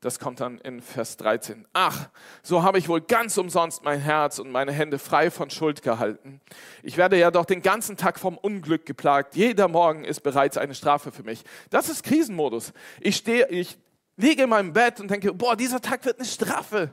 Das 0.00 0.20
kommt 0.20 0.38
dann 0.38 0.58
in 0.58 0.80
Vers 0.80 1.16
13. 1.16 1.66
Ach, 1.72 2.08
so 2.42 2.62
habe 2.62 2.78
ich 2.78 2.88
wohl 2.88 3.00
ganz 3.00 3.36
umsonst 3.36 3.82
mein 3.82 3.98
Herz 3.98 4.38
und 4.38 4.52
meine 4.52 4.70
Hände 4.70 5.00
frei 5.00 5.30
von 5.30 5.50
Schuld 5.50 5.82
gehalten. 5.82 6.40
Ich 6.84 6.96
werde 6.96 7.18
ja 7.18 7.32
doch 7.32 7.44
den 7.44 7.62
ganzen 7.62 7.96
Tag 7.96 8.20
vom 8.20 8.38
Unglück 8.38 8.86
geplagt. 8.86 9.34
Jeder 9.34 9.66
Morgen 9.66 10.04
ist 10.04 10.20
bereits 10.20 10.56
eine 10.56 10.76
Strafe 10.76 11.10
für 11.10 11.24
mich. 11.24 11.42
Das 11.70 11.88
ist 11.88 12.04
Krisenmodus. 12.04 12.72
Ich 13.00 13.16
stehe, 13.16 13.48
ich 13.48 13.76
liege 14.16 14.44
in 14.44 14.50
meinem 14.50 14.72
Bett 14.72 15.00
und 15.00 15.10
denke, 15.10 15.34
boah, 15.34 15.56
dieser 15.56 15.80
Tag 15.80 16.04
wird 16.04 16.20
eine 16.20 16.28
Strafe. 16.28 16.90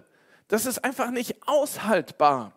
Das 0.48 0.66
ist 0.66 0.84
einfach 0.84 1.12
nicht 1.12 1.36
aushaltbar. 1.48 2.54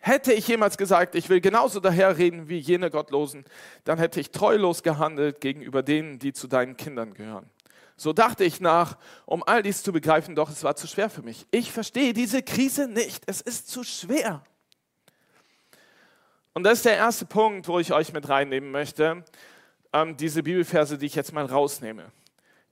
Hätte 0.00 0.32
ich 0.32 0.48
jemals 0.48 0.78
gesagt, 0.78 1.14
ich 1.14 1.28
will 1.28 1.40
genauso 1.40 1.78
daherreden 1.78 2.48
wie 2.48 2.58
jene 2.58 2.90
Gottlosen, 2.90 3.44
dann 3.84 3.98
hätte 3.98 4.18
ich 4.18 4.30
treulos 4.30 4.82
gehandelt 4.82 5.40
gegenüber 5.40 5.82
denen, 5.82 6.18
die 6.18 6.32
zu 6.32 6.48
deinen 6.48 6.76
Kindern 6.76 7.14
gehören. 7.14 7.50
So 8.00 8.14
dachte 8.14 8.44
ich 8.44 8.62
nach, 8.62 8.96
um 9.26 9.42
all 9.42 9.62
dies 9.62 9.82
zu 9.82 9.92
begreifen, 9.92 10.34
doch 10.34 10.48
es 10.48 10.64
war 10.64 10.74
zu 10.74 10.86
schwer 10.86 11.10
für 11.10 11.20
mich. 11.20 11.46
Ich 11.50 11.70
verstehe 11.70 12.14
diese 12.14 12.42
Krise 12.42 12.88
nicht, 12.88 13.24
es 13.26 13.42
ist 13.42 13.68
zu 13.68 13.84
schwer. 13.84 14.42
Und 16.54 16.62
das 16.64 16.78
ist 16.78 16.86
der 16.86 16.96
erste 16.96 17.26
Punkt, 17.26 17.68
wo 17.68 17.78
ich 17.78 17.92
euch 17.92 18.14
mit 18.14 18.26
reinnehmen 18.30 18.70
möchte, 18.70 19.22
ähm, 19.92 20.16
diese 20.16 20.42
Bibelverse, 20.42 20.96
die 20.96 21.04
ich 21.04 21.14
jetzt 21.14 21.34
mal 21.34 21.44
rausnehme. 21.44 22.10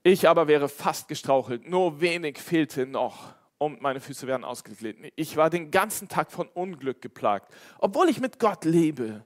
Ich 0.01 0.27
aber 0.27 0.47
wäre 0.47 0.67
fast 0.67 1.07
gestrauchelt, 1.07 1.69
nur 1.69 2.01
wenig 2.01 2.39
fehlte 2.39 2.87
noch 2.87 3.35
und 3.59 3.83
meine 3.83 3.99
Füße 3.99 4.25
wären 4.25 4.43
ausgeglitten. 4.43 5.11
Ich 5.15 5.37
war 5.37 5.51
den 5.51 5.69
ganzen 5.69 6.07
Tag 6.07 6.31
von 6.31 6.47
Unglück 6.47 7.03
geplagt, 7.03 7.53
obwohl 7.77 8.09
ich 8.09 8.19
mit 8.19 8.39
Gott 8.39 8.65
lebe. 8.65 9.23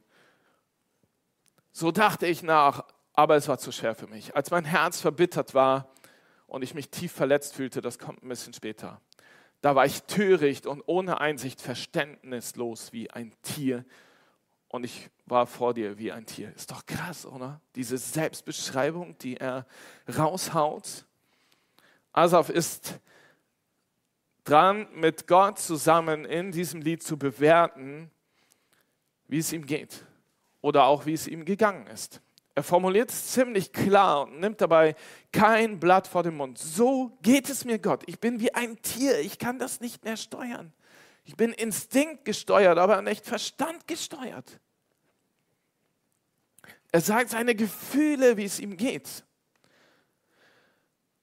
So 1.72 1.94
dachte 1.94 2.28
ich 2.28 2.44
nach, 2.44 2.84
aber 3.14 3.38
es 3.38 3.48
war 3.48 3.58
zu 3.58 3.72
schwer 3.72 3.96
für 3.96 4.08
mich. 4.08 4.36
Als 4.36 4.52
mein 4.52 4.66
Herz 4.66 5.00
verbittert 5.00 5.54
war 5.54 5.93
und 6.54 6.62
ich 6.62 6.76
mich 6.76 6.90
tief 6.90 7.12
verletzt 7.12 7.56
fühlte, 7.56 7.82
das 7.82 7.98
kommt 7.98 8.22
ein 8.22 8.30
bisschen 8.30 8.54
später. 8.54 9.02
Da 9.62 9.74
war 9.74 9.88
ich 9.88 10.04
töricht 10.04 10.68
und 10.68 10.84
ohne 10.86 11.20
Einsicht 11.20 11.60
verständnislos 11.60 12.94
wie 12.94 13.10
ein 13.10 13.34
Tier 13.42 13.84
und 14.68 14.84
ich 14.84 15.10
war 15.26 15.48
vor 15.48 15.74
dir 15.74 15.98
wie 15.98 16.12
ein 16.12 16.28
Tier. 16.28 16.54
Ist 16.56 16.70
doch 16.70 16.86
krass, 16.86 17.26
oder? 17.26 17.60
Diese 17.74 17.98
Selbstbeschreibung, 17.98 19.18
die 19.18 19.38
er 19.38 19.66
raushaut. 20.16 21.08
Asaf 22.12 22.50
ist 22.50 23.00
dran, 24.44 24.88
mit 24.94 25.26
Gott 25.26 25.58
zusammen 25.58 26.24
in 26.24 26.52
diesem 26.52 26.82
Lied 26.82 27.02
zu 27.02 27.18
bewerten, 27.18 28.12
wie 29.28 29.40
es 29.40 29.52
ihm 29.52 29.66
geht 29.66 30.06
oder 30.62 30.84
auch 30.84 31.08
wie 31.08 31.14
es 31.14 31.26
ihm 31.28 31.46
gegangen 31.46 31.88
ist. 31.88 32.22
Er 32.56 32.64
formuliert 32.64 33.10
es 33.10 33.32
ziemlich 33.32 33.74
klar 33.74 34.24
und 34.24 34.40
nimmt 34.40 34.62
dabei 34.62 34.96
kein 35.32 35.80
Blatt 35.80 36.08
vor 36.08 36.22
den 36.22 36.38
Mund. 36.38 36.60
So 36.60 37.18
geht 37.24 37.50
es 37.50 37.66
mir 37.66 37.80
Gott. 37.80 38.04
Ich 38.06 38.20
bin 38.20 38.40
wie 38.40 38.54
ein 38.54 38.80
Tier. 38.82 39.20
Ich 39.20 39.40
kann 39.40 39.58
das 39.58 39.80
nicht 39.80 40.04
mehr 40.04 40.18
steuern. 40.18 40.72
Ich 41.26 41.36
bin 41.36 41.52
instinktgesteuert, 41.52 42.78
aber 42.78 43.02
nicht 43.02 43.26
verstandgesteuert. 43.26 44.60
Er 46.92 47.02
sagt 47.02 47.32
seine 47.32 47.56
Gefühle, 47.56 48.38
wie 48.38 48.46
es 48.46 48.60
ihm 48.60 48.78
geht. 48.78 49.24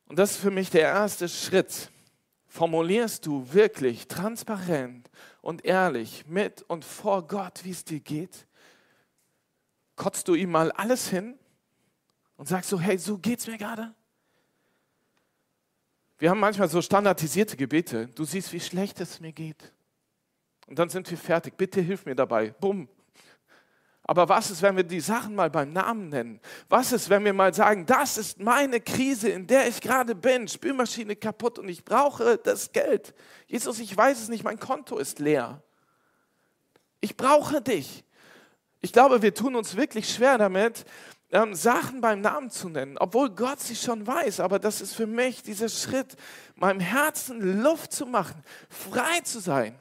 Und 0.06 0.18
das 0.18 0.32
ist 0.32 0.38
für 0.38 0.50
mich 0.50 0.70
der 0.70 0.82
erste 0.82 1.28
Schritt. 1.28 1.92
Formulierst 2.48 3.24
du 3.24 3.52
wirklich 3.52 4.08
transparent 4.08 5.08
und 5.40 5.64
ehrlich 5.64 6.26
mit 6.26 6.62
und 6.62 6.84
vor 6.84 7.28
Gott, 7.28 7.60
wie 7.62 7.70
es 7.70 7.84
dir 7.84 8.00
geht? 8.00 8.48
Kotzt 10.00 10.28
du 10.28 10.34
ihm 10.34 10.50
mal 10.50 10.72
alles 10.72 11.10
hin 11.10 11.38
und 12.38 12.48
sagst 12.48 12.70
so, 12.70 12.80
hey, 12.80 12.96
so 12.96 13.18
geht's 13.18 13.46
mir 13.46 13.58
gerade? 13.58 13.94
Wir 16.16 16.30
haben 16.30 16.40
manchmal 16.40 16.70
so 16.70 16.80
standardisierte 16.80 17.54
Gebete. 17.54 18.06
Du 18.14 18.24
siehst, 18.24 18.50
wie 18.54 18.60
schlecht 18.60 18.98
es 19.02 19.20
mir 19.20 19.32
geht. 19.32 19.74
Und 20.66 20.78
dann 20.78 20.88
sind 20.88 21.10
wir 21.10 21.18
fertig. 21.18 21.54
Bitte 21.54 21.82
hilf 21.82 22.06
mir 22.06 22.14
dabei. 22.14 22.48
Bumm. 22.48 22.88
Aber 24.04 24.26
was 24.26 24.50
ist, 24.50 24.62
wenn 24.62 24.74
wir 24.74 24.84
die 24.84 25.00
Sachen 25.00 25.34
mal 25.34 25.50
beim 25.50 25.70
Namen 25.70 26.08
nennen? 26.08 26.40
Was 26.70 26.92
ist, 26.92 27.10
wenn 27.10 27.22
wir 27.22 27.34
mal 27.34 27.52
sagen, 27.52 27.84
das 27.84 28.16
ist 28.16 28.40
meine 28.40 28.80
Krise, 28.80 29.28
in 29.28 29.46
der 29.46 29.68
ich 29.68 29.82
gerade 29.82 30.14
bin, 30.14 30.48
Spülmaschine 30.48 31.14
kaputt 31.14 31.58
und 31.58 31.68
ich 31.68 31.84
brauche 31.84 32.38
das 32.38 32.72
Geld. 32.72 33.12
Jesus, 33.48 33.78
ich 33.78 33.94
weiß 33.94 34.22
es 34.22 34.28
nicht, 34.30 34.44
mein 34.44 34.58
Konto 34.58 34.96
ist 34.96 35.18
leer. 35.18 35.62
Ich 37.02 37.18
brauche 37.18 37.60
dich. 37.60 38.02
Ich 38.80 38.92
glaube, 38.92 39.22
wir 39.22 39.34
tun 39.34 39.56
uns 39.56 39.76
wirklich 39.76 40.12
schwer 40.12 40.38
damit, 40.38 40.84
ähm, 41.32 41.54
Sachen 41.54 42.00
beim 42.00 42.20
Namen 42.20 42.50
zu 42.50 42.68
nennen, 42.68 42.96
obwohl 42.98 43.30
Gott 43.30 43.60
sie 43.60 43.76
schon 43.76 44.06
weiß. 44.06 44.40
Aber 44.40 44.58
das 44.58 44.80
ist 44.80 44.94
für 44.94 45.06
mich 45.06 45.42
dieser 45.42 45.68
Schritt, 45.68 46.16
meinem 46.56 46.80
Herzen 46.80 47.62
Luft 47.62 47.92
zu 47.92 48.06
machen, 48.06 48.42
frei 48.68 49.20
zu 49.20 49.38
sein, 49.40 49.78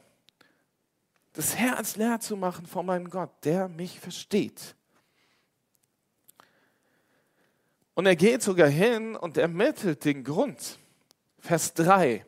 das 1.32 1.56
Herz 1.56 1.96
leer 1.96 2.20
zu 2.20 2.36
machen 2.36 2.66
von 2.66 2.86
meinem 2.86 3.08
Gott, 3.08 3.30
der 3.44 3.68
mich 3.68 3.98
versteht. 4.00 4.74
Und 7.94 8.06
er 8.06 8.16
geht 8.16 8.42
sogar 8.42 8.68
hin 8.68 9.16
und 9.16 9.36
ermittelt 9.36 10.04
den 10.04 10.24
Grund. 10.24 10.78
Vers 11.38 11.74
3 11.74 12.24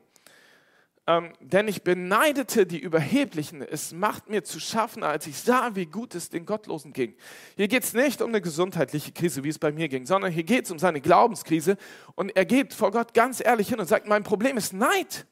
ähm, 1.07 1.33
denn 1.41 1.67
ich 1.67 1.83
beneidete 1.83 2.65
die 2.65 2.79
Überheblichen. 2.79 3.61
Es 3.61 3.93
macht 3.93 4.31
mir 4.31 4.45
zu 4.45 4.61
schaffen, 4.61 5.03
als 5.03 5.27
ich 5.27 5.39
sah, 5.39 5.75
wie 5.75 5.87
gut 5.87 6.15
es 6.15 6.29
den 6.29 6.47
Gottlosen 6.47 6.93
ging. 6.93 7.17
Hier 7.57 7.67
geht 7.67 7.83
es 7.83 7.93
nicht 7.93 8.23
um 8.23 8.29
eine 8.29 8.41
gesundheitliche 8.41 9.11
Krise, 9.11 9.43
wie 9.43 9.49
es 9.49 9.59
bei 9.59 9.73
mir 9.73 9.89
ging, 9.89 10.07
sondern 10.07 10.31
hier 10.31 10.45
geht 10.45 10.67
es 10.67 10.71
um 10.71 10.79
seine 10.79 11.01
Glaubenskrise. 11.01 11.77
Und 12.15 12.37
er 12.37 12.45
geht 12.45 12.73
vor 12.73 12.93
Gott 12.93 13.15
ganz 13.15 13.45
ehrlich 13.45 13.69
hin 13.69 13.81
und 13.81 13.87
sagt, 13.87 14.07
mein 14.07 14.23
Problem 14.23 14.57
ist 14.57 14.73
Neid. 14.73 15.27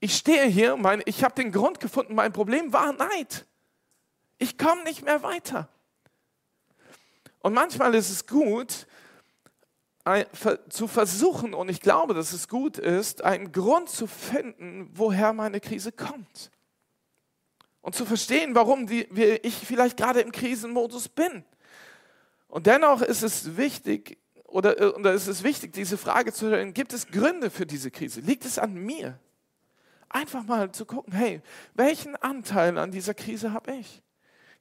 Ich 0.00 0.14
stehe 0.16 0.46
hier, 0.46 0.76
mein, 0.76 1.02
ich 1.04 1.22
habe 1.22 1.34
den 1.34 1.52
Grund 1.52 1.78
gefunden, 1.80 2.14
mein 2.14 2.32
Problem 2.32 2.72
war 2.72 2.92
Neid. 2.92 3.46
Ich 4.38 4.56
komme 4.56 4.82
nicht 4.84 5.04
mehr 5.04 5.22
weiter. 5.22 5.68
Und 7.40 7.52
manchmal 7.52 7.94
ist 7.94 8.10
es 8.10 8.26
gut, 8.26 8.86
zu 10.68 10.86
versuchen, 10.86 11.52
und 11.52 11.68
ich 11.68 11.80
glaube, 11.80 12.14
dass 12.14 12.32
es 12.32 12.48
gut 12.48 12.78
ist, 12.78 13.22
einen 13.24 13.50
Grund 13.50 13.88
zu 13.88 14.06
finden, 14.06 14.88
woher 14.92 15.32
meine 15.32 15.60
Krise 15.60 15.90
kommt. 15.90 16.50
Und 17.80 17.94
zu 17.94 18.04
verstehen, 18.04 18.54
warum 18.54 18.86
die, 18.86 19.04
ich 19.42 19.54
vielleicht 19.54 19.96
gerade 19.96 20.20
im 20.20 20.32
Krisenmodus 20.32 21.08
bin. 21.08 21.44
Und 22.48 22.66
dennoch 22.66 23.02
ist 23.02 23.22
es 23.22 23.56
wichtig, 23.56 24.18
oder, 24.44 24.96
oder 24.96 25.12
ist 25.12 25.26
es 25.26 25.42
wichtig, 25.42 25.72
diese 25.72 25.98
Frage 25.98 26.32
zu 26.32 26.46
stellen, 26.46 26.72
gibt 26.72 26.92
es 26.92 27.08
Gründe 27.08 27.50
für 27.50 27.66
diese 27.66 27.90
Krise? 27.90 28.20
Liegt 28.20 28.44
es 28.44 28.58
an 28.58 28.74
mir? 28.74 29.18
Einfach 30.08 30.44
mal 30.44 30.70
zu 30.70 30.86
gucken, 30.86 31.12
hey, 31.12 31.40
welchen 31.74 32.14
Anteil 32.16 32.78
an 32.78 32.92
dieser 32.92 33.14
Krise 33.14 33.52
habe 33.52 33.72
ich? 33.72 34.02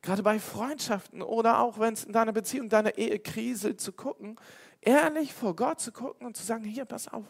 Gerade 0.01 0.23
bei 0.23 0.39
Freundschaften 0.39 1.21
oder 1.21 1.59
auch 1.59 1.79
wenn 1.79 1.93
es 1.93 2.03
in 2.03 2.13
deiner 2.13 2.33
Beziehung, 2.33 2.69
deiner 2.69 2.97
Ehe 2.97 3.19
kriselt, 3.19 3.79
zu 3.79 3.91
gucken, 3.91 4.37
ehrlich 4.85 5.33
vor 5.33 5.55
Gott 5.55 5.81
zu 5.81 5.91
gucken 5.91 6.25
und 6.25 6.37
zu 6.37 6.43
sagen, 6.45 6.63
hier, 6.63 6.85
pass 6.85 7.07
auf, 7.07 7.25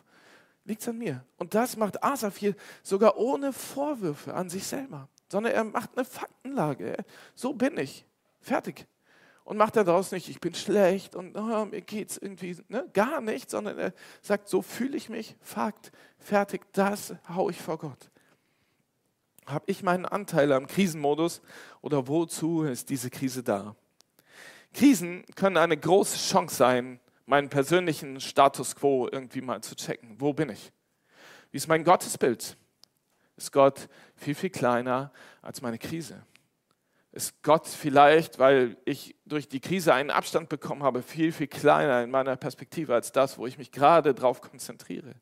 liegt 0.65 0.87
an 0.87 0.97
mir. 0.97 1.25
Und 1.37 1.55
das 1.55 1.77
macht 1.77 2.03
Asaf 2.03 2.37
hier 2.37 2.55
sogar 2.83 3.17
ohne 3.17 3.53
Vorwürfe 3.53 4.33
an 4.33 4.49
sich 4.49 4.65
selber, 4.65 5.09
sondern 5.31 5.53
er 5.53 5.63
macht 5.63 5.91
eine 5.95 6.05
Faktenlage. 6.05 6.97
So 7.33 7.53
bin 7.53 7.77
ich, 7.77 8.05
fertig. 8.41 8.85
Und 9.43 9.57
macht 9.57 9.75
daraus 9.75 10.11
nicht, 10.11 10.27
ich 10.27 10.39
bin 10.39 10.55
schlecht 10.55 11.15
und 11.15 11.37
oh, 11.37 11.65
mir 11.65 11.81
geht 11.81 12.09
es 12.09 12.17
irgendwie 12.17 12.57
ne, 12.67 12.89
gar 12.93 13.21
nicht, 13.21 13.51
sondern 13.51 13.77
er 13.77 13.93
sagt, 14.23 14.49
so 14.49 14.63
fühle 14.63 14.97
ich 14.97 15.07
mich, 15.07 15.35
Fakt, 15.39 15.91
fertig, 16.17 16.61
das 16.73 17.13
haue 17.29 17.51
ich 17.51 17.61
vor 17.61 17.77
Gott. 17.77 18.09
Habe 19.45 19.65
ich 19.67 19.83
meinen 19.83 20.07
Anteil 20.07 20.51
am 20.51 20.65
Krisenmodus 20.65 21.43
oder 21.81 22.07
wozu 22.07 22.63
ist 22.63 22.89
diese 22.89 23.11
Krise 23.11 23.43
da? 23.43 23.75
Krisen 24.73 25.23
können 25.35 25.57
eine 25.57 25.77
große 25.77 26.17
Chance 26.17 26.55
sein, 26.55 26.99
meinen 27.25 27.49
persönlichen 27.49 28.19
Status 28.19 28.75
quo 28.75 29.07
irgendwie 29.11 29.41
mal 29.41 29.61
zu 29.61 29.75
checken. 29.75 30.15
Wo 30.19 30.33
bin 30.33 30.49
ich? 30.49 30.71
Wie 31.51 31.57
ist 31.57 31.67
mein 31.67 31.83
Gottesbild? 31.83 32.57
Ist 33.37 33.51
Gott 33.51 33.89
viel, 34.15 34.35
viel 34.35 34.49
kleiner 34.49 35.11
als 35.41 35.61
meine 35.61 35.77
Krise? 35.77 36.23
Ist 37.11 37.41
Gott 37.43 37.67
vielleicht, 37.67 38.39
weil 38.39 38.77
ich 38.85 39.15
durch 39.25 39.47
die 39.47 39.59
Krise 39.61 39.93
einen 39.93 40.11
Abstand 40.11 40.49
bekommen 40.49 40.83
habe, 40.83 41.01
viel, 41.01 41.31
viel 41.31 41.47
kleiner 41.47 42.03
in 42.03 42.11
meiner 42.11 42.35
Perspektive 42.35 42.93
als 42.93 43.11
das, 43.11 43.37
wo 43.37 43.47
ich 43.47 43.57
mich 43.57 43.71
gerade 43.71 44.13
drauf 44.13 44.41
konzentriere? 44.41 45.15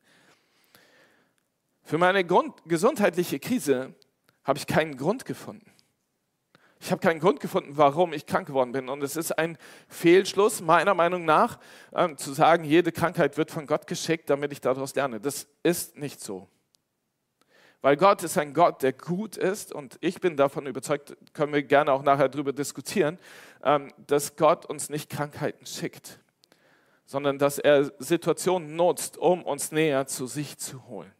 Für 1.82 1.98
meine 1.98 2.24
Grund 2.24 2.54
gesundheitliche 2.64 3.38
Krise 3.38 3.94
habe 4.42 4.58
ich 4.58 4.66
keinen 4.66 4.96
Grund 4.96 5.24
gefunden. 5.24 5.73
Ich 6.84 6.90
habe 6.90 7.00
keinen 7.00 7.18
Grund 7.18 7.40
gefunden, 7.40 7.78
warum 7.78 8.12
ich 8.12 8.26
krank 8.26 8.46
geworden 8.46 8.72
bin. 8.72 8.90
Und 8.90 9.02
es 9.02 9.16
ist 9.16 9.38
ein 9.38 9.56
Fehlschluss, 9.88 10.60
meiner 10.60 10.92
Meinung 10.92 11.24
nach, 11.24 11.58
ähm, 11.94 12.18
zu 12.18 12.34
sagen, 12.34 12.62
jede 12.62 12.92
Krankheit 12.92 13.38
wird 13.38 13.50
von 13.50 13.66
Gott 13.66 13.86
geschickt, 13.86 14.28
damit 14.28 14.52
ich 14.52 14.60
daraus 14.60 14.94
lerne. 14.94 15.18
Das 15.18 15.46
ist 15.62 15.96
nicht 15.96 16.20
so. 16.20 16.46
Weil 17.80 17.96
Gott 17.96 18.22
ist 18.22 18.36
ein 18.36 18.52
Gott, 18.52 18.82
der 18.82 18.92
gut 18.92 19.38
ist 19.38 19.72
und 19.72 19.96
ich 20.02 20.20
bin 20.20 20.36
davon 20.36 20.66
überzeugt, 20.66 21.16
können 21.32 21.54
wir 21.54 21.62
gerne 21.62 21.90
auch 21.90 22.02
nachher 22.02 22.28
darüber 22.28 22.52
diskutieren, 22.52 23.18
ähm, 23.62 23.90
dass 24.06 24.36
Gott 24.36 24.66
uns 24.66 24.90
nicht 24.90 25.08
Krankheiten 25.08 25.64
schickt, 25.64 26.20
sondern 27.06 27.38
dass 27.38 27.58
er 27.58 27.94
Situationen 27.98 28.76
nutzt, 28.76 29.16
um 29.16 29.42
uns 29.42 29.72
näher 29.72 30.06
zu 30.06 30.26
sich 30.26 30.58
zu 30.58 30.86
holen. 30.86 31.14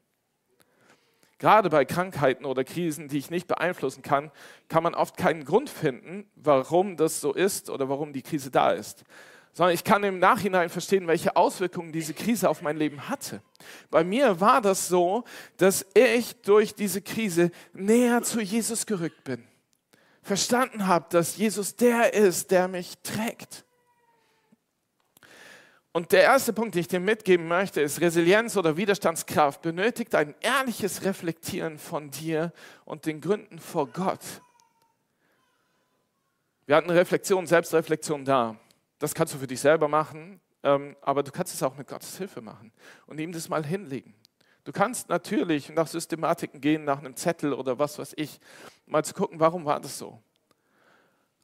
Gerade 1.39 1.69
bei 1.69 1.85
Krankheiten 1.85 2.45
oder 2.45 2.65
Krisen, 2.65 3.09
die 3.09 3.19
ich 3.19 3.31
nicht 3.31 3.49
beeinflussen 3.49 4.03
kann, 4.03 4.31
kann 4.69 4.83
man 4.83 4.95
oft 4.95 5.17
keinen 5.17 5.45
Grund 5.45 5.69
finden, 5.69 6.29
warum 6.37 6.97
das 6.97 7.21
so 7.21 7.33
ist 7.33 7.71
oder 7.71 7.89
warum 7.89 8.13
die 8.13 8.23
Krise 8.23 8.51
da 8.51 8.71
ist. 8.71 9.05
Sondern 9.53 9.75
ich 9.75 9.85
kann 9.85 10.03
im 10.05 10.19
Nachhinein 10.19 10.69
verstehen, 10.69 11.07
welche 11.07 11.37
Auswirkungen 11.37 11.93
diese 11.93 12.15
Krise 12.15 12.49
auf 12.49 12.63
mein 12.63 12.77
Leben 12.77 13.09
hatte. 13.09 13.41
Bei 13.91 14.03
mir 14.03 14.41
war 14.41 14.61
das 14.61 14.89
so, 14.89 15.25
dass 15.57 15.87
ich 15.95 16.41
durch 16.43 16.75
diese 16.75 17.03
Krise 17.03 17.51
näher 17.73 18.23
zu 18.23 18.41
Jesus 18.41 18.87
gerückt 18.87 19.23
bin. 19.25 19.45
Verstanden 20.23 20.87
habe, 20.87 21.07
dass 21.11 21.37
Jesus 21.37 21.77
der 21.77 22.15
ist, 22.15 22.51
der 22.51 22.67
mich 22.67 22.95
trägt. 23.03 23.64
Und 25.97 26.11
der 26.11 26.23
erste 26.25 26.53
Punkt, 26.53 26.75
den 26.75 26.81
ich 26.81 26.89
dir 26.89 26.99
mitgeben 26.99 27.47
möchte, 27.47 27.81
ist, 27.81 28.01
Resilienz 28.01 28.57
oder 28.57 28.77
Widerstandskraft 28.77 29.63
benötigt 29.63 30.13
ein 30.17 30.35
ehrliches 30.41 31.05
Reflektieren 31.05 31.79
von 31.79 32.11
dir 32.11 32.53
und 32.85 33.07
den 33.07 33.21
Gründen 33.21 33.61
vor 33.61 33.87
Gott. 33.87 34.19
Wir 36.67 36.75
hatten 36.75 36.91
Reflexion, 36.91 37.47
Selbstreflexion 37.47 38.25
da. 38.25 38.57
Das 38.99 39.15
kannst 39.15 39.35
du 39.35 39.39
für 39.39 39.47
dich 39.47 39.61
selber 39.61 39.87
machen, 39.87 40.41
ähm, 40.65 40.97
aber 41.01 41.23
du 41.23 41.31
kannst 41.31 41.55
es 41.55 41.63
auch 41.63 41.77
mit 41.77 41.87
Gottes 41.87 42.19
Hilfe 42.19 42.41
machen 42.41 42.73
und 43.07 43.21
ihm 43.21 43.31
das 43.31 43.49
mal 43.49 43.65
hinlegen. 43.65 44.17
Du 44.65 44.73
kannst 44.73 45.09
natürlich 45.09 45.69
nach 45.69 45.87
Systematiken 45.87 46.61
gehen, 46.61 46.83
nach 46.83 46.99
einem 46.99 47.15
Zettel 47.15 47.53
oder 47.53 47.79
was 47.79 48.01
weiß 48.01 48.15
ich, 48.17 48.41
mal 48.87 49.05
zu 49.05 49.15
gucken, 49.15 49.39
warum 49.39 49.65
war 49.65 49.79
das 49.79 49.97
so. 49.97 50.21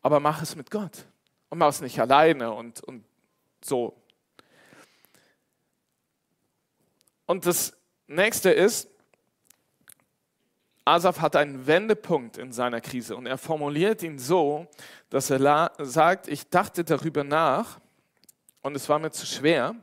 Aber 0.02 0.19
mach 0.19 0.42
es 0.42 0.57
mit 0.57 0.73
Gott 0.73 1.07
und 1.50 1.59
mach 1.59 1.69
es 1.69 1.80
nicht 1.80 2.00
alleine 2.00 2.52
und, 2.52 2.83
und 2.83 3.04
so. 3.62 3.95
Und 7.31 7.47
das 7.47 7.75
nächste 8.09 8.51
ist, 8.51 8.91
Asaf 10.85 11.21
hat 11.21 11.37
einen 11.37 11.65
Wendepunkt 11.65 12.37
in 12.39 12.51
seiner 12.51 12.81
Krise 12.81 13.15
und 13.15 13.27
er 13.27 13.39
formuliert 13.39 14.03
ihn 14.03 14.19
so, 14.19 14.67
dass 15.11 15.31
er 15.31 15.71
sagt, 15.79 16.27
ich 16.27 16.49
dachte 16.49 16.83
darüber 16.83 17.23
nach 17.23 17.79
und 18.63 18.75
es 18.75 18.89
war 18.89 18.99
mir 18.99 19.13
zu 19.13 19.27
schwer. 19.27 19.77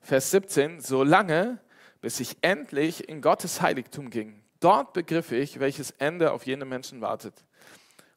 Vers 0.00 0.32
17, 0.32 0.80
solange 0.80 1.60
bis 2.00 2.18
ich 2.18 2.38
endlich 2.40 3.08
in 3.08 3.22
Gottes 3.22 3.62
Heiligtum 3.62 4.10
ging. 4.10 4.42
Dort 4.58 4.94
begriff 4.94 5.30
ich, 5.30 5.60
welches 5.60 5.92
Ende 5.92 6.32
auf 6.32 6.44
jene 6.44 6.64
Menschen 6.64 7.00
wartet. 7.02 7.44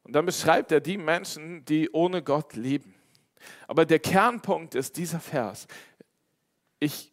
Und 0.01 0.13
dann 0.13 0.25
beschreibt 0.25 0.71
er 0.71 0.79
die 0.79 0.97
Menschen, 0.97 1.63
die 1.65 1.91
ohne 1.91 2.23
Gott 2.23 2.55
leben. 2.55 2.95
Aber 3.67 3.85
der 3.85 3.99
Kernpunkt 3.99 4.73
ist 4.73 4.97
dieser 4.97 5.19
Vers. 5.19 5.67
Ich 6.79 7.08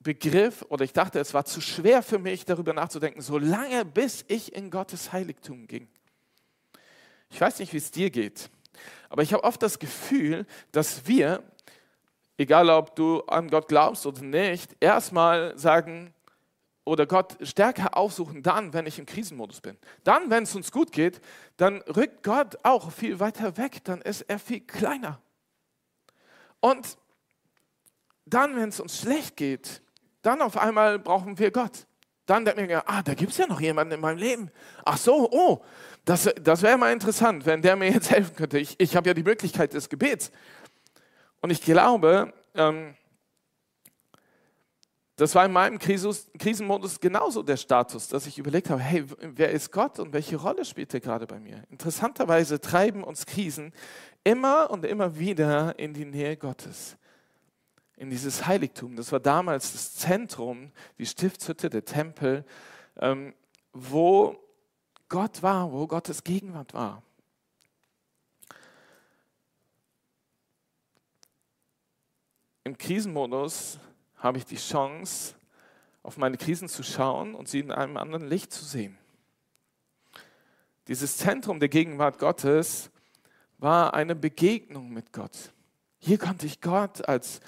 begriff 0.00 0.64
oder 0.68 0.84
ich 0.84 0.92
dachte, 0.92 1.18
es 1.20 1.34
war 1.34 1.44
zu 1.44 1.60
schwer 1.60 2.02
für 2.02 2.18
mich, 2.18 2.44
darüber 2.44 2.72
nachzudenken, 2.72 3.20
solange 3.20 3.84
bis 3.84 4.24
ich 4.28 4.54
in 4.54 4.70
Gottes 4.70 5.12
Heiligtum 5.12 5.66
ging. 5.66 5.88
Ich 7.30 7.40
weiß 7.40 7.58
nicht, 7.58 7.72
wie 7.72 7.78
es 7.78 7.90
dir 7.90 8.10
geht, 8.10 8.50
aber 9.08 9.22
ich 9.22 9.32
habe 9.32 9.44
oft 9.44 9.62
das 9.62 9.78
Gefühl, 9.78 10.46
dass 10.72 11.06
wir, 11.06 11.42
egal 12.38 12.70
ob 12.70 12.96
du 12.96 13.20
an 13.24 13.48
Gott 13.48 13.68
glaubst 13.68 14.06
oder 14.06 14.22
nicht, 14.22 14.76
erstmal 14.80 15.56
sagen 15.58 16.14
oder 16.84 17.06
Gott 17.06 17.36
stärker 17.42 17.96
aufsuchen, 17.96 18.42
dann, 18.42 18.72
wenn 18.72 18.86
ich 18.86 18.98
im 18.98 19.06
Krisenmodus 19.06 19.60
bin. 19.60 19.76
Dann, 20.02 20.30
wenn 20.30 20.44
es 20.44 20.56
uns 20.56 20.72
gut 20.72 20.92
geht, 20.92 21.20
dann 21.56 21.82
rückt 21.82 22.22
Gott 22.22 22.58
auch 22.64 22.90
viel 22.90 23.20
weiter 23.20 23.56
weg, 23.58 23.84
dann 23.84 24.00
ist 24.00 24.22
er 24.22 24.38
viel 24.38 24.60
kleiner. 24.60 25.20
Und 26.58 26.98
dann, 28.24 28.56
wenn 28.56 28.70
es 28.70 28.80
uns 28.80 28.98
schlecht 28.98 29.36
geht, 29.36 29.82
dann 30.22 30.42
auf 30.42 30.56
einmal 30.56 30.98
brauchen 30.98 31.38
wir 31.38 31.50
Gott. 31.50 31.86
dann 32.26 32.44
denke 32.44 32.62
ich 32.62 32.68
mir, 32.68 32.88
ah, 32.88 33.02
da 33.02 33.14
gibt 33.14 33.32
es 33.32 33.38
ja 33.38 33.46
noch 33.46 33.60
jemanden 33.60 33.94
in 33.94 34.00
meinem 34.00 34.18
Leben. 34.18 34.50
Ach 34.84 34.96
so, 34.96 35.28
oh, 35.30 35.62
das, 36.04 36.28
das 36.40 36.62
wäre 36.62 36.78
mal 36.78 36.92
interessant, 36.92 37.44
wenn 37.46 37.62
der 37.62 37.76
mir 37.76 37.90
jetzt 37.90 38.10
helfen 38.12 38.36
könnte. 38.36 38.58
Ich, 38.58 38.78
ich 38.78 38.96
habe 38.96 39.08
ja 39.08 39.14
die 39.14 39.22
Möglichkeit 39.22 39.72
des 39.74 39.88
Gebets. 39.88 40.30
Und 41.40 41.50
ich 41.50 41.60
glaube, 41.62 42.32
ähm, 42.54 42.94
das 45.20 45.34
war 45.34 45.44
in 45.44 45.52
meinem 45.52 45.78
Krisus, 45.78 46.30
Krisenmodus 46.38 46.98
genauso 46.98 47.42
der 47.42 47.58
Status, 47.58 48.08
dass 48.08 48.26
ich 48.26 48.38
überlegt 48.38 48.70
habe, 48.70 48.80
hey, 48.80 49.04
wer 49.20 49.50
ist 49.50 49.70
Gott 49.70 49.98
und 49.98 50.14
welche 50.14 50.36
Rolle 50.36 50.64
spielt 50.64 50.94
er 50.94 51.00
gerade 51.00 51.26
bei 51.26 51.38
mir? 51.38 51.62
Interessanterweise 51.68 52.58
treiben 52.58 53.04
uns 53.04 53.26
Krisen 53.26 53.74
immer 54.24 54.70
und 54.70 54.84
immer 54.86 55.18
wieder 55.18 55.78
in 55.78 55.92
die 55.92 56.06
Nähe 56.06 56.38
Gottes, 56.38 56.96
in 58.00 58.08
dieses 58.08 58.46
Heiligtum. 58.46 58.96
Das 58.96 59.12
war 59.12 59.20
damals 59.20 59.72
das 59.72 59.94
Zentrum, 59.94 60.72
die 60.96 61.04
Stiftshütte, 61.04 61.68
der 61.68 61.84
Tempel, 61.84 62.46
ähm, 62.96 63.34
wo 63.74 64.38
Gott 65.10 65.42
war, 65.42 65.70
wo 65.70 65.86
Gottes 65.86 66.24
Gegenwart 66.24 66.72
war. 66.72 67.02
Im 72.64 72.78
Krisenmodus 72.78 73.78
habe 74.16 74.38
ich 74.38 74.46
die 74.46 74.56
Chance, 74.56 75.34
auf 76.02 76.16
meine 76.16 76.38
Krisen 76.38 76.70
zu 76.70 76.82
schauen 76.82 77.34
und 77.34 77.50
sie 77.50 77.58
in 77.58 77.70
einem 77.70 77.98
anderen 77.98 78.26
Licht 78.26 78.50
zu 78.50 78.64
sehen. 78.64 78.96
Dieses 80.88 81.18
Zentrum 81.18 81.60
der 81.60 81.68
Gegenwart 81.68 82.18
Gottes 82.18 82.90
war 83.58 83.92
eine 83.92 84.14
Begegnung 84.14 84.88
mit 84.88 85.12
Gott. 85.12 85.52
Hier 85.98 86.16
konnte 86.16 86.46
ich 86.46 86.62
Gott 86.62 87.06
als 87.06 87.42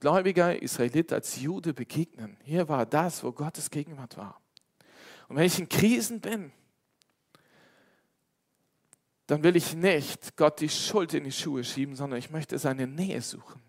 gläubiger 0.00 0.60
Israelit, 0.60 1.12
als 1.12 1.40
Jude 1.40 1.74
begegnen. 1.74 2.36
Hier 2.44 2.68
war 2.68 2.86
das, 2.86 3.22
wo 3.24 3.32
Gottes 3.32 3.70
Gegenwart 3.70 4.16
war. 4.16 4.40
Und 5.28 5.36
wenn 5.36 5.44
ich 5.44 5.58
in 5.58 5.68
Krisen 5.68 6.20
bin, 6.20 6.52
dann 9.26 9.42
will 9.42 9.56
ich 9.56 9.74
nicht 9.74 10.36
Gott 10.36 10.60
die 10.60 10.68
Schuld 10.68 11.14
in 11.14 11.24
die 11.24 11.32
Schuhe 11.32 11.64
schieben, 11.64 11.96
sondern 11.96 12.18
ich 12.18 12.30
möchte 12.30 12.58
seine 12.58 12.86
Nähe 12.86 13.20
suchen. 13.20 13.60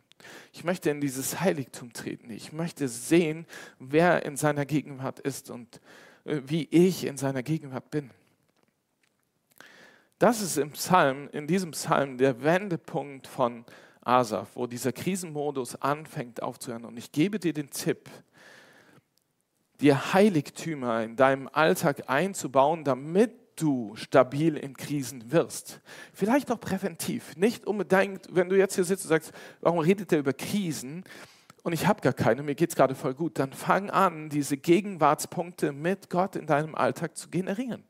Ich 0.54 0.64
möchte 0.64 0.90
in 0.90 1.02
dieses 1.02 1.40
Heiligtum 1.40 1.94
treten. 1.94 2.30
Ich 2.30 2.52
möchte 2.52 2.88
sehen, 2.88 3.46
wer 3.80 4.26
in 4.26 4.36
seiner 4.38 4.66
Gegenwart 4.66 5.20
ist 5.20 5.50
und 5.50 5.82
äh, 6.26 6.42
wie 6.46 6.68
ich 6.70 7.06
in 7.06 7.18
seiner 7.18 7.44
Gegenwart 7.44 7.90
bin. 7.90 8.12
Das 10.20 10.42
ist 10.42 10.58
im 10.58 10.72
Psalm, 10.72 11.30
in 11.32 11.48
diesem 11.48 11.72
Psalm 11.72 12.18
der 12.18 12.44
Wendepunkt 12.44 13.28
von 13.28 13.66
Asaf, 14.08 14.50
wo 14.56 14.68
dieser 14.68 14.94
Krisenmodus 14.94 15.76
anfängt 15.76 16.42
aufzuhören. 16.42 16.86
Und 16.86 16.98
ich 16.98 17.12
gebe 17.12 17.40
dir 17.40 17.54
den 17.54 17.70
Tipp, 17.70 18.10
dir 19.82 20.14
Heiligtümer 20.14 21.04
in 21.04 21.16
deinem 21.16 21.50
Alltag 21.52 22.10
einzubauen, 22.10 22.84
damit 22.84 23.32
du 23.58 23.96
stabil 23.96 24.56
in 24.56 24.76
Krisen 24.76 25.32
wirst. 25.32 25.82
Vielleicht 26.14 26.52
auch 26.52 26.60
präventiv. 26.60 27.36
Nicht 27.36 27.66
unbedingt, 27.66 28.28
wenn 28.32 28.50
du 28.50 28.58
jetzt 28.58 28.76
hier 28.76 28.84
sitzt 28.84 29.06
und 29.06 29.10
sagst, 29.10 29.32
warum 29.62 29.80
redet 29.80 30.12
er 30.12 30.20
über 30.20 30.34
Krisen? 30.34 31.04
Und 31.64 31.74
ich 31.74 31.86
habe 31.86 32.02
gar 32.02 32.14
keine, 32.14 32.44
mir 32.44 32.56
geht 32.56 32.70
es 32.70 32.76
gerade 32.76 32.96
voll 32.96 33.14
gut. 33.14 33.40
Dann 33.40 33.52
fang 33.52 33.90
an, 33.90 34.30
diese 34.30 34.58
Gegenwartspunkte 34.58 35.74
mit 35.74 36.10
Gott 36.10 36.36
in 36.36 36.46
deinem 36.46 36.76
Alltag 36.76 37.18
zu 37.18 37.30
generieren. 37.30 37.84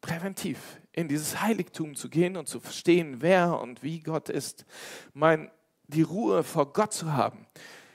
Präventiv 0.00 0.58
in 0.98 1.08
dieses 1.08 1.40
Heiligtum 1.40 1.94
zu 1.94 2.08
gehen 2.08 2.36
und 2.36 2.48
zu 2.48 2.60
verstehen, 2.60 3.16
wer 3.20 3.60
und 3.60 3.82
wie 3.82 4.00
Gott 4.00 4.28
ist. 4.28 4.66
Mein, 5.14 5.50
die 5.86 6.02
Ruhe 6.02 6.42
vor 6.42 6.72
Gott 6.72 6.92
zu 6.92 7.12
haben, 7.12 7.46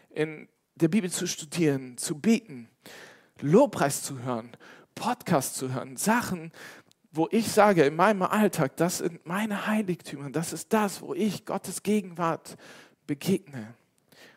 in 0.09 0.47
der 0.75 0.87
Bibel 0.87 1.11
zu 1.11 1.27
studieren, 1.27 1.97
zu 1.97 2.19
beten, 2.19 2.69
Lobpreis 3.41 4.03
zu 4.03 4.23
hören 4.23 4.55
Podcast 4.95 5.55
zu 5.55 5.73
hören, 5.73 5.97
Sachen, 5.97 6.51
wo 7.11 7.27
ich 7.31 7.51
sage, 7.51 7.83
in 7.83 7.95
meinem 7.95 8.23
Alltag, 8.23 8.75
das 8.77 8.99
sind 8.99 9.25
meine 9.25 9.67
Heiligtümer, 9.67 10.29
das 10.29 10.53
ist 10.53 10.73
das, 10.73 11.01
wo 11.01 11.13
ich 11.13 11.45
Gottes 11.45 11.83
Gegenwart 11.83 12.57
begegne. 13.05 13.73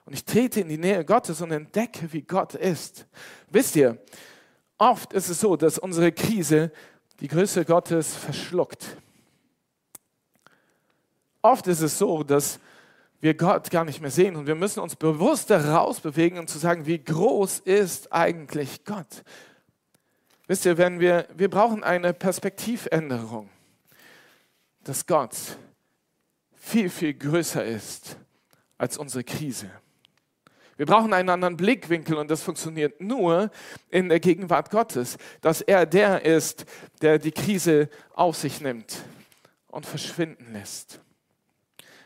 Und 0.04 0.14
ich 0.14 0.24
trete 0.24 0.60
in 0.60 0.68
die 0.68 0.78
Nähe 0.78 1.04
Gottes 1.04 1.40
und 1.40 1.50
entdecke, 1.50 2.12
wie 2.12 2.22
Gott 2.22 2.54
ist. 2.54 3.06
Wisst 3.50 3.76
ihr, 3.76 3.98
oft 4.78 5.12
ist 5.12 5.28
es 5.28 5.40
so, 5.40 5.56
dass 5.56 5.78
unsere 5.78 6.12
Krise 6.12 6.70
die 7.20 7.28
Größe 7.28 7.64
Gottes 7.64 8.14
verschluckt. 8.14 8.96
Oft 11.42 11.66
ist 11.66 11.80
es 11.80 11.98
so, 11.98 12.22
dass 12.22 12.58
wir 13.20 13.34
Gott 13.34 13.70
gar 13.70 13.84
nicht 13.84 14.00
mehr 14.00 14.10
sehen 14.10 14.36
und 14.36 14.46
wir 14.46 14.54
müssen 14.54 14.80
uns 14.80 14.96
bewusst 14.96 15.50
daraus 15.50 16.00
bewegen 16.00 16.38
und 16.38 16.50
zu 16.50 16.58
sagen, 16.58 16.86
wie 16.86 17.02
groß 17.02 17.60
ist 17.60 18.12
eigentlich 18.12 18.84
Gott? 18.84 19.24
Wisst 20.46 20.64
ihr, 20.64 20.78
wenn 20.78 21.00
wir, 21.00 21.26
wir 21.34 21.50
brauchen 21.50 21.82
eine 21.82 22.12
Perspektivänderung, 22.12 23.48
dass 24.84 25.06
Gott 25.06 25.34
viel, 26.54 26.90
viel 26.90 27.14
größer 27.14 27.64
ist 27.64 28.16
als 28.78 28.98
unsere 28.98 29.24
Krise. 29.24 29.70
Wir 30.76 30.84
brauchen 30.84 31.12
einen 31.14 31.30
anderen 31.30 31.56
Blickwinkel 31.56 32.16
und 32.16 32.30
das 32.30 32.42
funktioniert 32.42 33.00
nur 33.00 33.50
in 33.88 34.08
der 34.08 34.20
Gegenwart 34.20 34.70
Gottes, 34.70 35.16
dass 35.40 35.62
er 35.62 35.86
der 35.86 36.24
ist, 36.24 36.66
der 37.00 37.18
die 37.18 37.32
Krise 37.32 37.88
auf 38.12 38.36
sich 38.36 38.60
nimmt 38.60 39.02
und 39.68 39.86
verschwinden 39.86 40.52
lässt. 40.52 41.00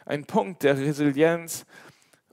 Ein 0.06 0.24
Punkt 0.24 0.62
der 0.62 0.76
Resilienz 0.76 1.66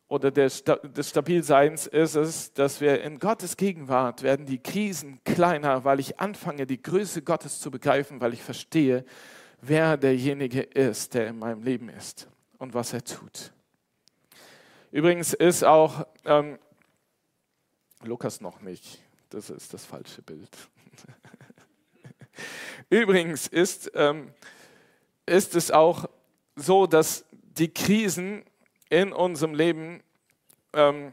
oder 0.08 0.32
des, 0.32 0.64
Stabilseins 1.02 1.88
ist 1.88 2.16
es, 2.16 2.54
dass 2.54 2.82
wir 2.82 3.02
in 3.02 3.20
Gottes 3.20 3.58
Gegenwart 3.58 4.24
werden 4.24 4.46
die 4.46 4.62
Krisen 4.62 5.20
kleiner, 5.26 5.84
weil 5.84 6.00
ich 6.00 6.20
anfange, 6.20 6.66
die 6.66 6.82
Größe 6.82 7.24
Gottes 7.24 7.60
zu 7.60 7.72
begreifen, 7.72 8.22
weil 8.22 8.34
ich 8.34 8.44
verstehe, 8.44 9.04
wer 9.62 9.98
derjenige 9.98 10.62
ist, 10.62 11.14
der 11.14 11.28
in 11.28 11.40
meinem 11.40 11.64
Leben 11.64 11.90
ist 11.90 12.30
und 12.58 12.74
was 12.74 12.94
er 12.94 13.04
tut. 13.04 13.52
Übrigens 14.92 15.34
ist 15.34 15.64
auch 15.64 16.08
ähm, 16.26 16.58
Lukas 18.04 18.42
noch 18.42 18.62
nicht, 18.62 19.02
das 19.30 19.50
ist 19.50 19.74
das 19.74 19.86
falsche 19.86 20.22
Bild. 20.22 20.50
Übrigens 22.90 23.48
ist, 23.48 23.92
ähm, 23.96 24.32
ist 25.26 25.56
es 25.56 25.72
auch 25.72 26.06
so, 26.56 26.88
dass 26.88 27.26
die 27.32 27.74
Krisen 27.74 28.44
in 28.90 29.12
unserem 29.12 29.54
Leben 29.54 30.02
ähm, 30.74 31.12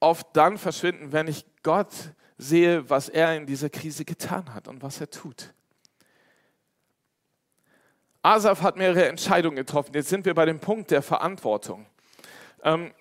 oft 0.00 0.26
dann 0.34 0.58
verschwinden, 0.58 1.12
wenn 1.12 1.28
ich 1.28 1.46
Gott 1.62 1.92
sehe, 2.36 2.90
was 2.90 3.08
er 3.08 3.36
in 3.36 3.46
dieser 3.46 3.70
Krise 3.70 4.04
getan 4.04 4.52
hat 4.52 4.68
und 4.68 4.82
was 4.82 5.00
er 5.00 5.08
tut. 5.08 5.54
Asaf 8.22 8.62
hat 8.62 8.76
mehrere 8.76 9.08
Entscheidungen 9.08 9.56
getroffen. 9.56 9.92
Jetzt 9.94 10.08
sind 10.08 10.24
wir 10.24 10.34
bei 10.34 10.44
dem 10.44 10.60
Punkt 10.60 10.90
der 10.90 11.02
Verantwortung. 11.02 11.86
Ähm, 12.62 12.92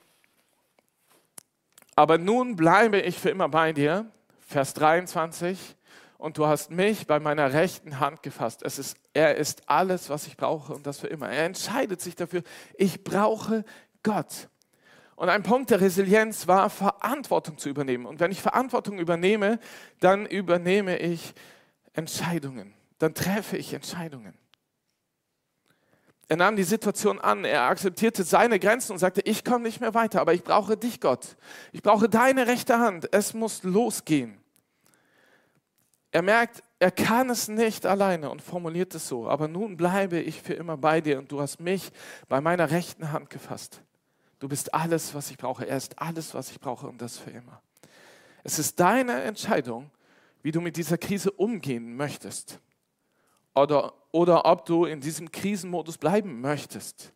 aber 1.95 2.17
nun 2.17 2.55
bleibe 2.55 2.99
ich 2.99 3.19
für 3.19 3.29
immer 3.29 3.49
bei 3.49 3.73
dir. 3.73 4.09
Vers 4.39 4.73
23 4.73 5.75
und 6.17 6.37
du 6.37 6.45
hast 6.45 6.71
mich 6.71 7.07
bei 7.07 7.19
meiner 7.19 7.53
rechten 7.53 7.99
Hand 7.99 8.21
gefasst. 8.21 8.63
Es 8.63 8.77
ist, 8.77 8.97
er 9.13 9.37
ist 9.37 9.69
alles, 9.69 10.09
was 10.09 10.27
ich 10.27 10.37
brauche 10.37 10.73
und 10.73 10.85
das 10.85 10.99
für 10.99 11.07
immer. 11.07 11.29
Er 11.29 11.45
entscheidet 11.45 12.01
sich 12.01 12.15
dafür, 12.15 12.43
ich 12.77 13.03
brauche 13.03 13.63
Gott. 14.03 14.49
Und 15.15 15.29
ein 15.29 15.43
Punkt 15.43 15.69
der 15.69 15.81
Resilienz 15.81 16.47
war, 16.47 16.69
Verantwortung 16.69 17.57
zu 17.57 17.69
übernehmen. 17.69 18.05
Und 18.05 18.19
wenn 18.19 18.31
ich 18.31 18.41
Verantwortung 18.41 18.99
übernehme, 18.99 19.59
dann 19.99 20.25
übernehme 20.25 20.97
ich 20.97 21.33
Entscheidungen. 21.93 22.73
Dann 22.99 23.13
treffe 23.13 23.57
ich 23.57 23.73
Entscheidungen. 23.73 24.33
Er 26.31 26.37
nahm 26.37 26.55
die 26.55 26.63
Situation 26.63 27.19
an, 27.19 27.43
er 27.43 27.63
akzeptierte 27.63 28.23
seine 28.23 28.57
Grenzen 28.57 28.93
und 28.93 28.99
sagte, 28.99 29.19
ich 29.19 29.43
komme 29.43 29.65
nicht 29.65 29.81
mehr 29.81 29.93
weiter, 29.93 30.21
aber 30.21 30.33
ich 30.33 30.45
brauche 30.45 30.77
dich, 30.77 31.01
Gott. 31.01 31.35
Ich 31.73 31.81
brauche 31.81 32.07
deine 32.07 32.47
rechte 32.47 32.79
Hand. 32.79 33.13
Es 33.13 33.33
muss 33.33 33.63
losgehen. 33.63 34.37
Er 36.09 36.21
merkt, 36.21 36.63
er 36.79 36.91
kann 36.91 37.29
es 37.29 37.49
nicht 37.49 37.85
alleine 37.85 38.29
und 38.29 38.41
formuliert 38.41 38.95
es 38.95 39.09
so. 39.09 39.27
Aber 39.27 39.49
nun 39.49 39.75
bleibe 39.75 40.21
ich 40.21 40.41
für 40.41 40.53
immer 40.53 40.77
bei 40.77 41.01
dir 41.01 41.19
und 41.19 41.29
du 41.33 41.41
hast 41.41 41.59
mich 41.59 41.91
bei 42.29 42.39
meiner 42.39 42.71
rechten 42.71 43.11
Hand 43.11 43.29
gefasst. 43.29 43.81
Du 44.39 44.47
bist 44.47 44.73
alles, 44.73 45.13
was 45.13 45.31
ich 45.31 45.37
brauche. 45.37 45.67
Er 45.67 45.75
ist 45.75 45.99
alles, 45.99 46.33
was 46.33 46.49
ich 46.49 46.61
brauche 46.61 46.87
und 46.87 47.01
das 47.01 47.17
für 47.17 47.31
immer. 47.31 47.61
Es 48.45 48.57
ist 48.57 48.79
deine 48.79 49.21
Entscheidung, 49.23 49.91
wie 50.43 50.53
du 50.53 50.61
mit 50.61 50.77
dieser 50.77 50.97
Krise 50.97 51.29
umgehen 51.29 51.97
möchtest. 51.97 52.61
Oder, 53.53 53.91
oder 54.11 54.45
ob 54.45 54.65
du 54.65 54.85
in 54.85 55.01
diesem 55.01 55.31
Krisenmodus 55.31 55.97
bleiben 55.97 56.41
möchtest. 56.41 57.13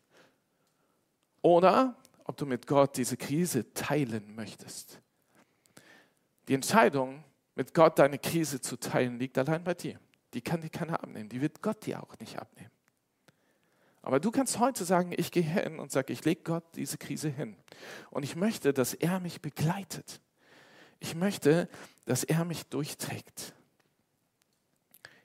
Oder 1.42 1.96
ob 2.24 2.36
du 2.36 2.46
mit 2.46 2.66
Gott 2.66 2.96
diese 2.96 3.16
Krise 3.16 3.72
teilen 3.72 4.34
möchtest. 4.34 5.00
Die 6.48 6.54
Entscheidung 6.54 7.22
mit 7.54 7.74
Gott 7.74 7.98
deine 7.98 8.18
Krise 8.18 8.60
zu 8.60 8.76
teilen, 8.76 9.18
liegt 9.18 9.38
allein 9.38 9.64
bei 9.64 9.74
dir. 9.74 9.98
Die 10.34 10.40
kann 10.42 10.60
dir 10.60 10.70
keiner 10.70 11.02
abnehmen. 11.02 11.28
Die 11.28 11.40
wird 11.40 11.62
Gott 11.62 11.86
dir 11.86 12.02
auch 12.02 12.18
nicht 12.18 12.38
abnehmen. 12.38 12.70
Aber 14.02 14.20
du 14.20 14.30
kannst 14.30 14.60
heute 14.60 14.84
sagen, 14.84 15.12
ich 15.16 15.32
gehe 15.32 15.42
hin 15.42 15.80
und 15.80 15.90
sage, 15.90 16.12
ich 16.12 16.24
lege 16.24 16.42
Gott 16.42 16.64
diese 16.76 16.98
Krise 16.98 17.28
hin. 17.28 17.56
Und 18.10 18.22
ich 18.22 18.36
möchte, 18.36 18.72
dass 18.72 18.94
er 18.94 19.18
mich 19.18 19.40
begleitet. 19.40 20.20
Ich 21.00 21.14
möchte, 21.16 21.68
dass 22.04 22.22
er 22.22 22.44
mich 22.44 22.66
durchträgt. 22.66 23.55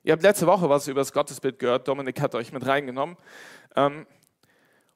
Ihr 0.04 0.14
habt 0.14 0.24
letzte 0.24 0.48
Woche 0.48 0.70
was 0.70 0.88
über 0.88 1.02
das 1.02 1.14
Gottesbild 1.14 1.60
gehört. 1.60 1.88
Dominik 1.88 2.20
hat 2.22 2.34
euch 2.34 2.52
mit 2.52 2.66
reingenommen. 2.66 3.18
Ähm, 3.76 4.08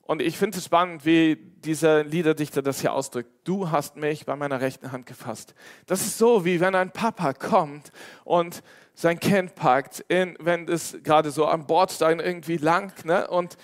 und 0.02 0.22
ich 0.22 0.38
finde 0.38 0.58
es 0.58 0.66
spannend, 0.66 1.06
wie 1.06 1.36
dieser 1.36 2.04
Liederdichter 2.04 2.62
das 2.62 2.82
hier 2.82 2.94
ausdrückt. 2.94 3.30
Du 3.44 3.72
hast 3.72 3.96
mich 3.98 4.26
bei 4.26 4.36
meiner 4.36 4.62
rechten 4.62 4.92
Hand 4.92 5.06
gefasst. 5.06 5.56
Das 5.88 6.02
ist 6.02 6.18
so, 6.18 6.46
wie 6.46 6.60
wenn 6.60 6.76
ein 6.76 6.92
Papa 6.92 7.34
kommt 7.34 7.92
und 8.24 8.64
sein 8.94 9.20
Kind 9.20 9.56
packt, 9.56 10.00
in, 10.08 10.38
wenn 10.40 10.68
es 10.68 10.98
gerade 11.04 11.32
so 11.32 11.48
am 11.48 11.66
Bordstein 11.66 12.20
irgendwie 12.20 12.58
lang 12.58 12.94
ne, 13.04 13.28
und 13.28 13.58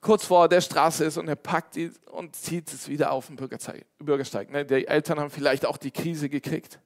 kurz 0.00 0.24
vor 0.24 0.48
der 0.48 0.60
Straße 0.60 1.04
ist 1.04 1.18
und 1.18 1.28
er 1.28 1.36
packt 1.36 1.76
die 1.76 1.90
und 2.10 2.34
zieht 2.34 2.72
es 2.72 2.88
wieder 2.88 3.12
auf 3.12 3.26
den 3.26 3.36
Bürgersteig. 3.36 4.50
Ne. 4.50 4.64
Die 4.64 4.86
Eltern 4.86 5.20
haben 5.20 5.30
vielleicht 5.30 5.66
auch 5.66 5.76
die 5.76 5.90
Krise 5.90 6.28
gekriegt. 6.28 6.80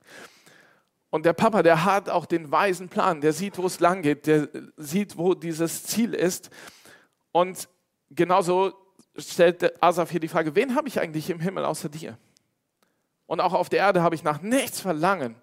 Und 1.16 1.24
der 1.24 1.32
Papa, 1.32 1.62
der 1.62 1.86
hat 1.86 2.10
auch 2.10 2.26
den 2.26 2.50
weisen 2.50 2.90
Plan, 2.90 3.22
der 3.22 3.32
sieht, 3.32 3.56
wo 3.56 3.64
es 3.64 3.80
lang 3.80 4.02
geht, 4.02 4.26
der 4.26 4.50
sieht, 4.76 5.16
wo 5.16 5.32
dieses 5.32 5.84
Ziel 5.84 6.12
ist. 6.12 6.50
Und 7.32 7.70
genauso 8.10 8.74
stellt 9.16 9.82
Asaf 9.82 10.10
hier 10.10 10.20
die 10.20 10.28
Frage, 10.28 10.54
wen 10.54 10.74
habe 10.74 10.88
ich 10.88 11.00
eigentlich 11.00 11.30
im 11.30 11.40
Himmel 11.40 11.64
außer 11.64 11.88
dir? 11.88 12.18
Und 13.24 13.40
auch 13.40 13.54
auf 13.54 13.70
der 13.70 13.78
Erde 13.78 14.02
habe 14.02 14.14
ich 14.14 14.24
nach 14.24 14.42
nichts 14.42 14.82
verlangen, 14.82 15.36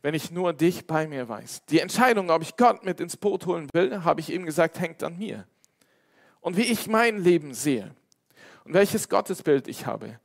wenn 0.00 0.14
ich 0.14 0.30
nur 0.30 0.54
dich 0.54 0.86
bei 0.86 1.06
mir 1.06 1.28
weiß. 1.28 1.66
Die 1.66 1.80
Entscheidung, 1.80 2.30
ob 2.30 2.40
ich 2.40 2.56
Gott 2.56 2.86
mit 2.86 2.98
ins 2.98 3.18
Boot 3.18 3.44
holen 3.44 3.68
will, 3.74 4.04
habe 4.04 4.22
ich 4.22 4.32
ihm 4.32 4.46
gesagt, 4.46 4.80
hängt 4.80 5.02
an 5.02 5.18
mir. 5.18 5.46
Und 6.40 6.56
wie 6.56 6.62
ich 6.62 6.86
mein 6.86 7.22
Leben 7.22 7.52
sehe 7.52 7.94
und 8.64 8.72
welches 8.72 9.10
Gottesbild 9.10 9.68
ich 9.68 9.84
habe, 9.84 10.18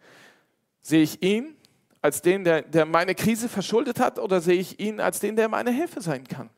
sehe 0.82 1.04
ich 1.04 1.22
ihn 1.22 1.58
als 2.04 2.22
den, 2.22 2.44
der, 2.44 2.62
der 2.62 2.86
meine 2.86 3.16
Krise 3.16 3.48
verschuldet 3.50 4.00
hat, 4.00 4.20
oder 4.20 4.42
sehe 4.42 4.60
ich 4.60 4.80
ihn 4.80 5.00
als 5.00 5.22
den, 5.22 5.36
der 5.36 5.48
meine 5.48 5.72
Hilfe 5.72 6.02
sein 6.02 6.28
kann? 6.28 6.50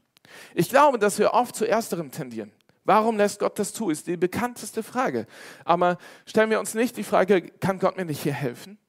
Ich 0.56 0.70
glaube, 0.70 0.98
dass 1.00 1.20
wir 1.20 1.34
oft 1.34 1.56
zu 1.56 1.66
ersterem 1.66 2.12
tendieren. 2.12 2.52
Warum 2.84 3.16
lässt 3.16 3.40
Gott 3.40 3.58
das 3.60 3.72
zu? 3.72 3.90
Ist 3.90 4.08
die 4.08 4.18
bekannteste 4.18 4.84
Frage. 4.84 5.28
Aber 5.64 5.98
stellen 6.26 6.50
wir 6.50 6.60
uns 6.60 6.74
nicht 6.74 6.98
die 6.98 7.04
Frage, 7.04 7.44
kann 7.44 7.80
Gott 7.80 7.96
mir 7.96 8.06
nicht 8.06 8.24
hier 8.24 8.34
helfen? 8.34 8.80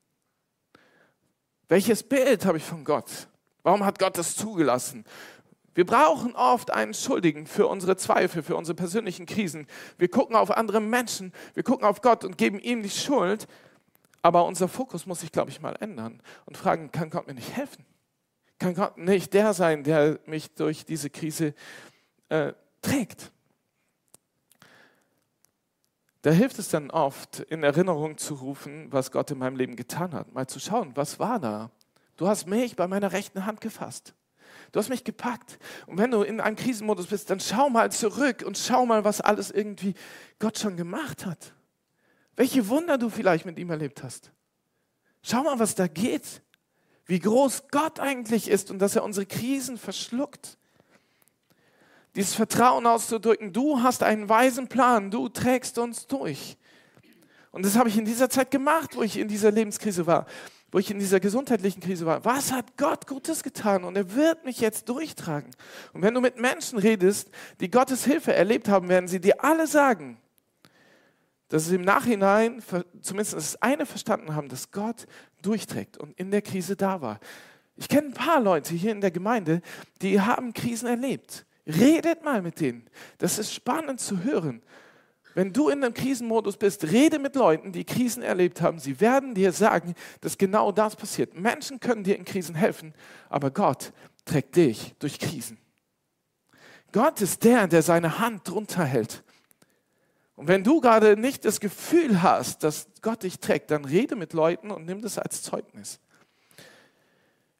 Welches 1.69 2.03
Bild 2.03 2.47
habe 2.47 2.59
ich 2.59 2.65
von 2.65 2.85
Gott? 2.85 3.29
Warum 3.63 3.85
hat 3.85 3.99
Gott 3.99 4.17
das 4.17 4.35
zugelassen? 4.35 5.05
Wir 5.75 5.85
brauchen 5.85 6.35
oft 6.35 6.71
einen 6.71 6.95
Schuldigen 6.95 7.47
für 7.47 7.67
unsere 7.67 7.99
Zweifel, 7.99 8.43
für 8.43 8.57
unsere 8.57 8.75
persönlichen 8.75 9.27
Krisen. 9.27 9.67
Wir 9.99 10.09
gucken 10.09 10.37
auf 10.37 10.51
andere 10.51 10.81
Menschen, 10.81 11.35
wir 11.53 11.65
gucken 11.65 11.87
auf 11.87 12.01
Gott 12.01 12.25
und 12.25 12.39
geben 12.39 12.59
ihm 12.59 12.83
die 12.83 12.89
Schuld. 12.89 13.47
Aber 14.23 14.45
unser 14.45 14.69
Fokus 14.69 15.07
muss 15.07 15.21
sich, 15.21 15.33
glaube 15.33 15.51
ich, 15.51 15.61
mal 15.61 15.77
ändern 15.81 16.21
und 16.47 16.57
fragen, 16.57 16.91
kann 16.91 17.11
Gott 17.11 17.27
mir 17.27 17.35
nicht 17.35 17.57
helfen? 17.57 17.85
Kann 18.59 18.75
Gott 18.75 18.99
nicht 18.99 19.35
der 19.35 19.53
sein, 19.53 19.85
der 19.85 20.19
mich 20.27 20.55
durch 20.55 20.85
diese 20.85 21.11
Krise 21.11 21.55
äh, 22.29 22.53
trägt? 22.83 23.33
Da 26.23 26.31
hilft 26.31 26.59
es 26.59 26.71
dann 26.71 26.91
oft, 26.91 27.41
in 27.41 27.63
Erinnerung 27.63 28.19
zu 28.19 28.35
rufen, 28.35 28.89
was 28.91 29.13
Gott 29.13 29.31
in 29.31 29.39
meinem 29.39 29.57
Leben 29.57 29.77
getan 29.77 30.13
hat. 30.13 30.33
Mal 30.33 30.49
zu 30.49 30.59
schauen, 30.59 30.91
was 30.97 31.21
war 31.21 31.39
da? 31.39 31.71
Du 32.17 32.27
hast 32.27 32.49
mich 32.49 32.75
bei 32.75 32.89
meiner 32.89 33.13
rechten 33.13 33.47
Hand 33.47 33.61
gefasst. 33.61 34.15
Du 34.73 34.81
hast 34.81 34.89
mich 34.89 35.05
gepackt. 35.05 35.59
Und 35.87 35.99
wenn 35.99 36.11
du 36.11 36.23
in 36.23 36.41
einem 36.41 36.57
Krisenmodus 36.57 37.07
bist, 37.07 37.31
dann 37.31 37.41
schau 37.41 37.71
mal 37.71 37.93
zurück 37.93 38.43
und 38.45 38.59
schau 38.59 38.87
mal, 38.87 39.05
was 39.05 39.21
alles 39.21 39.51
irgendwie 39.51 39.95
Gott 40.39 40.59
schon 40.59 40.77
gemacht 40.77 41.27
hat. 41.27 41.53
Welche 42.37 42.69
Wunder 42.69 42.99
du 42.99 43.09
vielleicht 43.09 43.47
mit 43.47 43.59
ihm 43.59 43.71
erlebt 43.71 44.03
hast. 44.03 44.31
Schau 45.23 45.43
mal, 45.43 45.59
was 45.59 45.75
da 45.75 45.89
geht. 45.89 46.43
Wie 47.07 47.19
groß 47.19 47.69
Gott 47.71 47.99
eigentlich 48.01 48.49
ist 48.49 48.71
und 48.71 48.79
dass 48.79 48.97
er 48.97 49.05
unsere 49.05 49.27
Krisen 49.27 49.79
verschluckt. 49.79 50.59
Dieses 52.15 52.35
Vertrauen 52.35 52.87
auszudrücken, 52.87 53.53
du 53.53 53.83
hast 53.83 54.03
einen 54.03 54.29
weisen 54.29 54.69
Plan, 54.69 55.11
du 55.11 55.29
trägst 55.29 55.79
uns 55.79 56.07
durch. 56.07 56.57
Und 57.53 57.65
das 57.65 57.77
habe 57.77 57.89
ich 57.89 57.97
in 57.97 58.05
dieser 58.05 58.29
Zeit 58.29 58.51
gemacht, 58.51 58.97
wo 58.97 59.03
ich 59.03 59.19
in 59.19 59.29
dieser 59.29 59.51
Lebenskrise 59.51 60.07
war, 60.07 60.27
wo 60.73 60.79
ich 60.79 60.91
in 60.91 60.99
dieser 60.99 61.21
gesundheitlichen 61.21 61.81
Krise 61.81 62.07
war. 62.07 62.25
Was 62.25 62.53
hat 62.53 62.77
Gott 62.77 63.07
Gutes 63.07 63.43
getan? 63.43 63.85
Und 63.85 63.97
er 63.97 64.15
wird 64.15 64.45
mich 64.45 64.61
jetzt 64.61 64.89
durchtragen. 64.89 65.51
Und 65.93 66.03
wenn 66.03 66.15
du 66.15 66.21
mit 66.21 66.39
Menschen 66.39 66.79
redest, 66.79 67.31
die 67.61 67.71
Gottes 67.71 68.05
Hilfe 68.05 68.35
erlebt 68.35 68.69
haben, 68.69 68.89
werden 68.89 69.09
sie 69.09 69.21
dir 69.21 69.45
alle 69.45 69.67
sagen, 69.67 70.19
dass 71.49 71.67
sie 71.67 71.77
im 71.77 71.83
Nachhinein 71.83 72.63
zumindest 73.01 73.35
das 73.35 73.63
eine 73.63 73.87
verstanden 73.87 74.35
haben, 74.35 74.49
dass 74.49 74.71
Gott 74.71 75.07
durchträgt 75.43 75.97
und 75.97 76.19
in 76.19 76.31
der 76.31 76.43
Krise 76.43 76.77
da 76.77 77.01
war. 77.01 77.21
Ich 77.77 77.89
kenne 77.89 78.09
ein 78.09 78.15
paar 78.15 78.41
Leute 78.41 78.75
hier 78.75 78.93
in 78.93 79.01
der 79.01 79.11
Gemeinde, 79.11 79.61
die 80.03 80.21
haben 80.21 80.55
Krisen 80.55 80.89
erlebt. 80.89 81.47
Redet 81.67 82.25
mal 82.25 82.43
mit 82.43 82.61
denen. 82.61 82.89
Das 83.19 83.39
ist 83.39 83.53
spannend 83.53 84.01
zu 84.01 84.23
hören. 84.25 84.63
Wenn 85.35 85.53
du 85.53 85.69
in 85.69 85.85
einem 85.85 85.93
Krisenmodus 85.93 86.57
bist, 86.57 86.85
rede 86.85 87.19
mit 87.19 87.37
Leuten, 87.37 87.71
die 87.71 87.85
Krisen 87.85 88.23
erlebt 88.23 88.63
haben. 88.63 88.79
Sie 88.79 89.01
werden 89.01 89.35
dir 89.35 89.53
sagen, 89.53 89.95
dass 90.23 90.39
genau 90.39 90.73
das 90.73 90.97
passiert. 90.97 91.39
Menschen 91.39 91.79
können 91.79 92.05
dir 92.05 92.17
in 92.17 92.25
Krisen 92.25 92.55
helfen, 92.55 92.95
aber 93.29 93.51
Gott 93.51 93.93
trägt 94.25 94.57
dich 94.57 94.95
durch 94.99 95.19
Krisen. 95.19 95.59
Gott 96.93 97.21
ist 97.21 97.45
der, 97.45 97.67
der 97.67 97.83
seine 97.83 98.19
Hand 98.19 98.49
drunter 98.49 98.85
hält 98.85 99.23
und 100.37 100.49
wenn 100.49 100.63
du 100.63 100.81
gerade 100.81 101.17
nicht 101.17 101.45
das 101.47 101.61
Gefühl 101.61 102.23
hast, 102.23 102.63
dass 102.63 102.87
Gott 103.01 103.23
dich 103.23 103.41
trägt, 103.41 103.71
dann 103.71 103.87
rede 103.87 104.17
mit 104.17 104.35
Leuten 104.35 104.71
und 104.71 104.85
nimm 104.85 105.01
das 105.01 105.19
als 105.19 105.43
Zeugnis. 105.43 105.99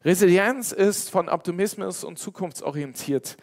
Resilienz 0.05 0.71
ist 0.71 1.09
von 1.09 1.27
Optimismus 1.27 2.03
und 2.03 2.19
zukunftsorientiert 2.19 3.35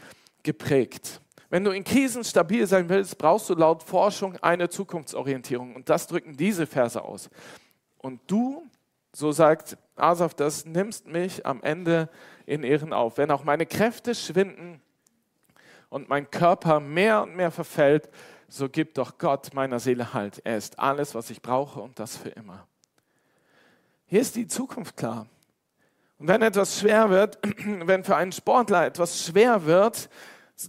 geprägt. 0.45 1.21
Wenn 1.51 1.65
du 1.65 1.73
in 1.73 1.85
Krisen 1.85 2.25
stabil 2.25 2.67
sein 2.67 2.89
willst, 2.89 3.19
brauchst 3.19 3.51
du 3.51 3.55
laut 3.55 3.83
Forschung 3.83 4.37
eine 4.39 4.69
Zukunftsorientierung. 4.69 5.75
Und 5.75 5.89
das 5.89 6.07
drücken 6.07 6.37
diese 6.37 6.67
Verse 6.67 7.03
aus. 7.03 7.29
Und 7.99 8.21
du, 8.29 8.65
so 9.13 9.33
sagt 9.33 9.77
Asaf 9.97 10.35
das, 10.35 10.65
nimmst 10.65 11.07
mich 11.07 11.45
am 11.45 11.63
Ende 11.63 12.09
in 12.47 12.63
Ehren 12.63 12.93
auf. 12.93 13.19
Wenn 13.19 13.31
auch 13.31 13.45
meine 13.45 13.67
Kräfte 13.67 14.15
schwinden 14.15 14.81
und 15.91 16.09
mein 16.09 16.31
Körper 16.31 16.81
mehr 16.81 17.23
und 17.23 17.37
mehr 17.37 17.51
verfällt, 17.51 18.09
so 18.49 18.69
gibt 18.69 18.99
doch 18.99 19.19
Gott 19.19 19.55
meiner 19.55 19.81
Seele 19.81 20.15
Halt. 20.15 20.41
Er 20.45 20.57
ist 20.57 20.79
alles, 20.79 21.15
was 21.15 21.31
ich 21.31 21.43
brauche 21.43 21.81
und 21.81 21.99
das 21.99 22.17
für 22.17 22.31
immer. 22.31 22.67
Hier 24.07 24.21
ist 24.21 24.37
die 24.37 24.47
Zukunft 24.47 24.97
klar. 24.97 25.27
Und 26.19 26.29
wenn 26.29 26.43
etwas 26.43 26.79
schwer 26.79 27.11
wird, 27.11 27.39
wenn 27.65 28.05
für 28.05 28.17
einen 28.17 28.33
Sportler 28.33 28.87
etwas 28.87 29.25
schwer 29.25 29.67
wird, 29.67 30.09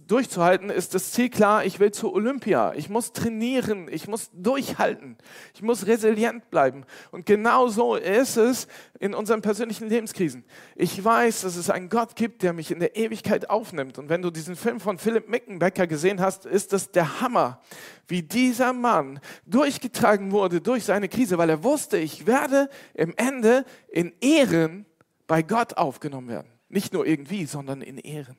durchzuhalten, 0.08 0.68
ist 0.68 0.94
das 0.94 1.12
Ziel 1.12 1.30
klar, 1.30 1.64
ich 1.64 1.78
will 1.78 1.92
zur 1.92 2.12
Olympia. 2.12 2.74
Ich 2.74 2.88
muss 2.88 3.12
trainieren, 3.12 3.86
ich 3.88 4.08
muss 4.08 4.30
durchhalten, 4.32 5.16
ich 5.54 5.62
muss 5.62 5.86
resilient 5.86 6.50
bleiben. 6.50 6.84
Und 7.12 7.24
genau 7.24 7.68
so 7.68 7.94
ist 7.94 8.36
es 8.36 8.66
in 8.98 9.14
unseren 9.14 9.42
persönlichen 9.42 9.88
Lebenskrisen. 9.88 10.44
Ich 10.74 11.02
weiß, 11.02 11.42
dass 11.42 11.54
es 11.54 11.70
einen 11.70 11.88
Gott 11.88 12.16
gibt, 12.16 12.42
der 12.42 12.52
mich 12.52 12.72
in 12.72 12.80
der 12.80 12.96
Ewigkeit 12.96 13.48
aufnimmt. 13.48 13.98
Und 13.98 14.08
wenn 14.08 14.22
du 14.22 14.30
diesen 14.30 14.56
Film 14.56 14.80
von 14.80 14.98
Philipp 14.98 15.28
Mickenbecker 15.28 15.86
gesehen 15.86 16.20
hast, 16.20 16.46
ist 16.46 16.72
das 16.72 16.90
der 16.90 17.20
Hammer, 17.20 17.60
wie 18.08 18.22
dieser 18.22 18.72
Mann 18.72 19.20
durchgetragen 19.46 20.32
wurde 20.32 20.60
durch 20.60 20.84
seine 20.84 21.08
Krise, 21.08 21.38
weil 21.38 21.50
er 21.50 21.62
wusste, 21.62 21.96
ich 21.96 22.26
werde 22.26 22.68
im 22.94 23.14
Ende 23.16 23.64
in 23.88 24.12
Ehren 24.20 24.84
bei 25.28 25.42
Gott 25.42 25.76
aufgenommen 25.76 26.28
werden. 26.28 26.50
Nicht 26.68 26.92
nur 26.92 27.06
irgendwie, 27.06 27.46
sondern 27.46 27.82
in 27.82 27.98
Ehren. 27.98 28.36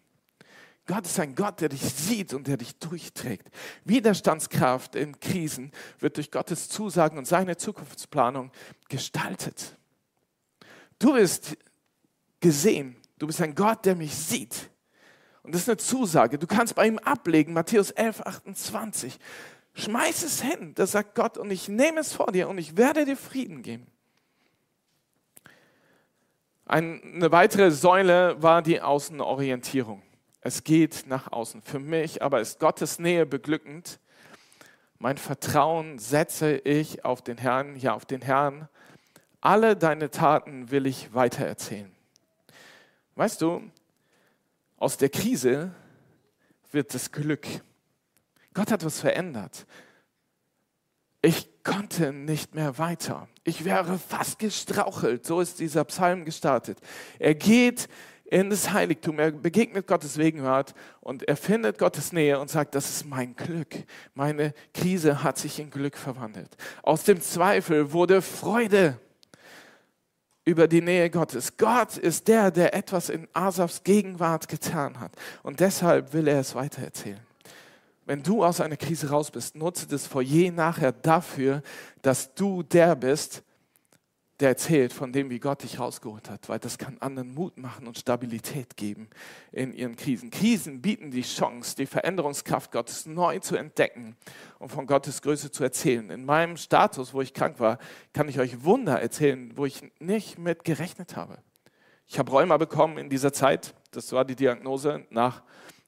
Gott 0.87 1.05
ist 1.05 1.19
ein 1.19 1.35
Gott, 1.35 1.59
der 1.59 1.69
dich 1.69 1.81
sieht 1.81 2.33
und 2.33 2.47
der 2.47 2.57
dich 2.57 2.79
durchträgt. 2.79 3.49
Widerstandskraft 3.83 4.95
in 4.95 5.19
Krisen 5.19 5.71
wird 5.99 6.15
durch 6.15 6.31
Gottes 6.31 6.69
Zusagen 6.69 7.17
und 7.17 7.27
seine 7.27 7.57
Zukunftsplanung 7.57 8.51
gestaltet. 8.87 9.77
Du 10.97 11.13
bist 11.13 11.57
gesehen. 12.39 12.95
Du 13.19 13.27
bist 13.27 13.41
ein 13.41 13.53
Gott, 13.53 13.85
der 13.85 13.95
mich 13.95 14.15
sieht. 14.15 14.69
Und 15.43 15.53
das 15.53 15.61
ist 15.61 15.69
eine 15.69 15.77
Zusage. 15.77 16.39
Du 16.39 16.47
kannst 16.47 16.75
bei 16.75 16.87
ihm 16.87 16.99
ablegen, 16.99 17.53
Matthäus 17.53 17.91
11, 17.91 18.21
28. 18.21 19.19
Schmeiß 19.73 20.23
es 20.23 20.41
hin, 20.41 20.73
das 20.73 20.93
sagt 20.93 21.15
Gott, 21.15 21.37
und 21.37 21.51
ich 21.51 21.69
nehme 21.69 21.99
es 21.99 22.13
vor 22.13 22.31
dir 22.31 22.49
und 22.49 22.57
ich 22.57 22.77
werde 22.77 23.05
dir 23.05 23.15
Frieden 23.15 23.61
geben. 23.61 23.85
Eine 26.65 27.31
weitere 27.31 27.71
Säule 27.71 28.41
war 28.41 28.61
die 28.61 28.81
Außenorientierung. 28.81 30.01
Es 30.41 30.63
geht 30.63 31.05
nach 31.07 31.31
außen. 31.31 31.61
Für 31.61 31.79
mich 31.79 32.21
aber 32.21 32.41
ist 32.41 32.59
Gottes 32.59 32.99
Nähe 32.99 33.25
beglückend. 33.25 33.99
Mein 34.99 35.17
Vertrauen 35.17 35.99
setze 35.99 36.57
ich 36.57 37.05
auf 37.05 37.21
den 37.21 37.37
Herrn, 37.37 37.75
ja 37.75 37.93
auf 37.93 38.05
den 38.05 38.21
Herrn. 38.21 38.67
Alle 39.41 39.75
deine 39.75 40.09
Taten 40.09 40.71
will 40.71 40.87
ich 40.87 41.13
weitererzählen. 41.13 41.91
Weißt 43.15 43.41
du, 43.41 43.63
aus 44.77 44.97
der 44.97 45.09
Krise 45.09 45.73
wird 46.71 46.93
das 46.93 47.11
Glück. 47.11 47.47
Gott 48.53 48.71
hat 48.71 48.83
was 48.83 48.99
verändert. 48.99 49.65
Ich 51.21 51.63
konnte 51.63 52.13
nicht 52.13 52.55
mehr 52.55 52.77
weiter. 52.77 53.27
Ich 53.43 53.65
wäre 53.65 53.97
fast 53.97 54.39
gestrauchelt. 54.39 55.25
So 55.25 55.41
ist 55.41 55.59
dieser 55.59 55.83
Psalm 55.85 56.25
gestartet. 56.25 56.79
Er 57.19 57.35
geht 57.35 57.89
in 58.29 58.49
das 58.49 58.71
Heiligtum, 58.71 59.19
er 59.19 59.31
begegnet 59.31 59.87
Gottes 59.87 60.15
Gegenwart 60.15 60.73
und 60.99 61.27
er 61.27 61.37
findet 61.37 61.77
Gottes 61.77 62.11
Nähe 62.11 62.39
und 62.39 62.49
sagt, 62.49 62.75
das 62.75 62.89
ist 62.89 63.05
mein 63.05 63.35
Glück. 63.35 63.73
Meine 64.13 64.53
Krise 64.73 65.23
hat 65.23 65.37
sich 65.37 65.59
in 65.59 65.69
Glück 65.69 65.97
verwandelt. 65.97 66.55
Aus 66.83 67.03
dem 67.03 67.21
Zweifel 67.21 67.93
wurde 67.93 68.21
Freude 68.21 68.99
über 70.43 70.67
die 70.67 70.81
Nähe 70.81 71.09
Gottes. 71.09 71.57
Gott 71.57 71.97
ist 71.97 72.27
der, 72.27 72.51
der 72.51 72.73
etwas 72.73 73.09
in 73.09 73.27
Asafs 73.33 73.83
Gegenwart 73.83 74.47
getan 74.47 74.99
hat. 74.99 75.11
Und 75.43 75.59
deshalb 75.59 76.13
will 76.13 76.27
er 76.27 76.39
es 76.39 76.55
weitererzählen. 76.55 77.19
Wenn 78.05 78.23
du 78.23 78.43
aus 78.43 78.61
einer 78.61 78.77
Krise 78.77 79.09
raus 79.09 79.31
bist, 79.31 79.55
nutze 79.55 79.87
das 79.87 80.07
Foyer 80.07 80.51
nachher 80.51 80.93
dafür, 80.93 81.61
dass 82.01 82.33
du 82.33 82.63
der 82.63 82.95
bist, 82.95 83.43
der 84.39 84.49
erzählt 84.49 84.93
von 84.93 85.11
dem, 85.11 85.29
wie 85.31 85.39
Gott 85.39 85.63
dich 85.63 85.79
rausgeholt 85.79 86.29
hat, 86.29 86.47
weil 86.47 86.59
das 86.59 86.77
kann 86.77 86.97
anderen 86.99 87.33
Mut 87.33 87.57
machen 87.57 87.87
und 87.87 87.97
Stabilität 87.97 88.77
geben 88.77 89.09
in 89.51 89.73
ihren 89.73 89.95
Krisen. 89.95 90.29
Krisen 90.29 90.81
bieten 90.81 91.09
die 91.09 91.23
Chance, 91.23 91.75
die 91.75 91.87
Veränderungskraft 91.87 92.71
Gottes 92.71 93.07
neu 93.07 93.39
zu 93.39 93.55
entdecken 93.55 94.15
und 94.59 94.69
von 94.69 94.85
Gottes 94.85 95.23
Größe 95.23 95.51
zu 95.51 95.63
erzählen. 95.63 96.11
In 96.11 96.25
meinem 96.25 96.55
Status, 96.57 97.13
wo 97.13 97.21
ich 97.21 97.33
krank 97.33 97.59
war, 97.59 97.79
kann 98.13 98.29
ich 98.29 98.39
euch 98.39 98.63
Wunder 98.63 99.01
erzählen, 99.01 99.53
wo 99.55 99.65
ich 99.65 99.81
nicht 99.99 100.37
mit 100.37 100.63
gerechnet 100.63 101.15
habe. 101.15 101.39
Ich 102.05 102.19
habe 102.19 102.31
Rheuma 102.31 102.57
bekommen 102.57 102.99
in 102.99 103.09
dieser 103.09 103.33
Zeit, 103.33 103.73
das 103.91 104.11
war 104.11 104.23
die 104.23 104.35
Diagnose 104.35 105.05
nach 105.09 105.41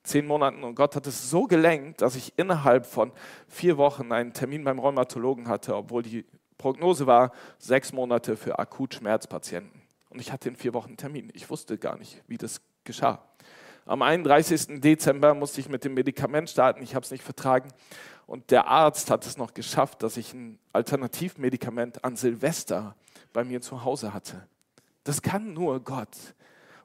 zehn 0.03 0.25
Monaten 0.25 0.63
und 0.63 0.73
Gott 0.73 0.95
hat 0.95 1.05
es 1.05 1.29
so 1.29 1.43
gelenkt, 1.43 2.01
dass 2.01 2.15
ich 2.15 2.33
innerhalb 2.37 2.87
von 2.87 3.11
vier 3.47 3.77
Wochen 3.77 4.11
einen 4.11 4.33
Termin 4.33 4.63
beim 4.63 4.79
Rheumatologen 4.79 5.47
hatte, 5.47 5.75
obwohl 5.75 6.01
die 6.01 6.25
Prognose 6.59 7.07
war 7.07 7.31
sechs 7.57 7.93
Monate 7.93 8.37
für 8.37 8.59
Akutschmerzpatienten. 8.59 9.81
Und 10.09 10.19
ich 10.19 10.31
hatte 10.31 10.49
in 10.49 10.55
vier 10.55 10.73
Wochen 10.73 10.89
einen 10.89 10.97
Termin. 10.97 11.31
Ich 11.33 11.49
wusste 11.49 11.77
gar 11.77 11.97
nicht, 11.97 12.21
wie 12.27 12.37
das 12.37 12.61
geschah. 12.83 13.23
Am 13.85 14.01
31. 14.01 14.81
Dezember 14.81 15.33
musste 15.33 15.61
ich 15.61 15.69
mit 15.69 15.85
dem 15.85 15.93
Medikament 15.93 16.49
starten. 16.49 16.83
Ich 16.83 16.93
habe 16.93 17.05
es 17.05 17.11
nicht 17.11 17.23
vertragen. 17.23 17.69
Und 18.27 18.51
der 18.51 18.67
Arzt 18.67 19.09
hat 19.09 19.25
es 19.25 19.37
noch 19.37 19.53
geschafft, 19.53 20.03
dass 20.03 20.17
ich 20.17 20.33
ein 20.33 20.59
Alternativmedikament 20.73 22.03
an 22.03 22.15
Silvester 22.15 22.95
bei 23.31 23.43
mir 23.43 23.61
zu 23.61 23.83
Hause 23.85 24.13
hatte. 24.13 24.45
Das 25.05 25.21
kann 25.21 25.53
nur 25.53 25.79
Gott. 25.79 26.15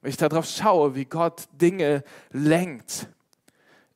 Wenn 0.00 0.10
ich 0.10 0.16
darauf 0.16 0.46
schaue, 0.46 0.94
wie 0.94 1.04
Gott 1.04 1.48
Dinge 1.52 2.04
lenkt, 2.30 3.08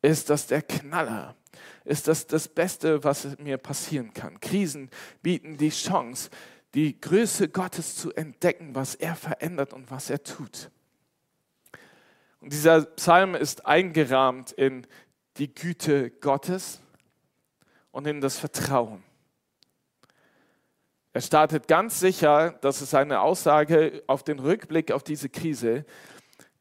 ist 0.02 0.28
das 0.28 0.48
der 0.48 0.62
Knaller 0.62 1.36
ist 1.88 2.06
das 2.06 2.26
das 2.26 2.48
Beste, 2.48 3.02
was 3.02 3.38
mir 3.38 3.56
passieren 3.56 4.12
kann. 4.12 4.40
Krisen 4.40 4.90
bieten 5.22 5.56
die 5.56 5.70
Chance, 5.70 6.30
die 6.74 7.00
Größe 7.00 7.48
Gottes 7.48 7.96
zu 7.96 8.12
entdecken, 8.12 8.74
was 8.74 8.94
er 8.94 9.16
verändert 9.16 9.72
und 9.72 9.90
was 9.90 10.10
er 10.10 10.22
tut. 10.22 10.70
Und 12.40 12.52
dieser 12.52 12.82
Psalm 12.82 13.34
ist 13.34 13.66
eingerahmt 13.66 14.52
in 14.52 14.86
die 15.38 15.52
Güte 15.54 16.10
Gottes 16.10 16.80
und 17.90 18.06
in 18.06 18.20
das 18.20 18.38
Vertrauen. 18.38 19.02
Er 21.14 21.22
startet 21.22 21.68
ganz 21.68 21.98
sicher, 21.98 22.58
das 22.60 22.82
ist 22.82 22.94
eine 22.94 23.22
Aussage 23.22 24.02
auf 24.06 24.22
den 24.22 24.38
Rückblick 24.38 24.92
auf 24.92 25.02
diese 25.02 25.30
Krise, 25.30 25.86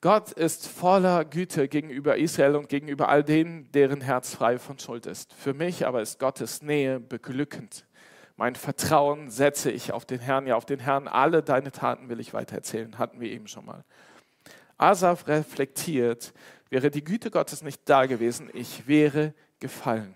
Gott 0.02 0.32
ist 0.32 0.68
voller 0.68 1.26
Güte 1.26 1.68
gegenüber 1.68 2.18
Israel 2.18 2.56
und 2.56 2.70
gegenüber 2.70 3.10
all 3.10 3.24
denen, 3.24 3.72
deren 3.72 4.02
Herz 4.02 4.36
frei 4.36 4.60
von 4.60 4.78
Schuld 4.78 5.08
ist. 5.08 5.34
Für 5.34 5.56
mich 5.56 5.88
aber 5.88 6.04
ist 6.04 6.20
Gottes 6.20 6.62
Nähe 6.62 7.00
beglückend. 7.00 7.88
Mein 8.36 8.54
Vertrauen 8.54 9.32
setze 9.32 9.72
ich 9.72 9.92
auf 9.92 10.06
den 10.06 10.20
Herrn, 10.20 10.46
ja 10.46 10.56
auf 10.56 10.66
den 10.66 10.80
Herrn. 10.80 11.08
Alle 11.08 11.42
deine 11.42 11.72
Taten 11.72 12.10
will 12.10 12.20
ich 12.20 12.36
weitererzählen, 12.36 13.00
hatten 13.00 13.20
wir 13.20 13.32
eben 13.32 13.48
schon 13.48 13.66
mal. 13.66 13.84
Asaf 14.78 15.28
reflektiert, 15.28 16.32
wäre 16.70 16.92
die 16.92 17.04
Güte 17.04 17.32
Gottes 17.32 17.64
nicht 17.64 17.82
da 17.86 18.06
gewesen, 18.06 18.52
ich 18.54 18.88
wäre 18.88 19.34
gefallen. 19.60 20.14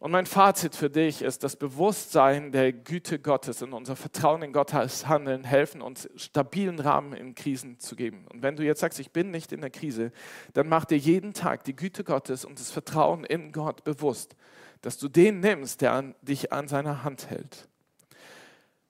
Und 0.00 0.12
mein 0.12 0.24
Fazit 0.24 0.74
für 0.74 0.88
dich 0.88 1.20
ist, 1.20 1.44
das 1.44 1.56
Bewusstsein 1.56 2.52
der 2.52 2.72
Güte 2.72 3.18
Gottes 3.18 3.60
und 3.60 3.74
unser 3.74 3.96
Vertrauen 3.96 4.40
in 4.40 4.54
Gottes 4.54 5.06
Handeln 5.06 5.44
helfen 5.44 5.82
uns, 5.82 6.08
stabilen 6.16 6.78
Rahmen 6.78 7.12
in 7.12 7.34
Krisen 7.34 7.78
zu 7.78 7.96
geben. 7.96 8.26
Und 8.32 8.42
wenn 8.42 8.56
du 8.56 8.64
jetzt 8.64 8.80
sagst, 8.80 8.98
ich 8.98 9.10
bin 9.10 9.30
nicht 9.30 9.52
in 9.52 9.60
der 9.60 9.68
Krise, 9.68 10.10
dann 10.54 10.70
mach 10.70 10.86
dir 10.86 10.96
jeden 10.96 11.34
Tag 11.34 11.64
die 11.64 11.76
Güte 11.76 12.02
Gottes 12.02 12.46
und 12.46 12.58
das 12.58 12.70
Vertrauen 12.70 13.24
in 13.24 13.52
Gott 13.52 13.84
bewusst, 13.84 14.36
dass 14.80 14.96
du 14.96 15.06
den 15.06 15.40
nimmst, 15.40 15.82
der 15.82 15.92
an, 15.92 16.14
dich 16.22 16.50
an 16.50 16.66
seiner 16.66 17.04
Hand 17.04 17.28
hält. 17.28 17.68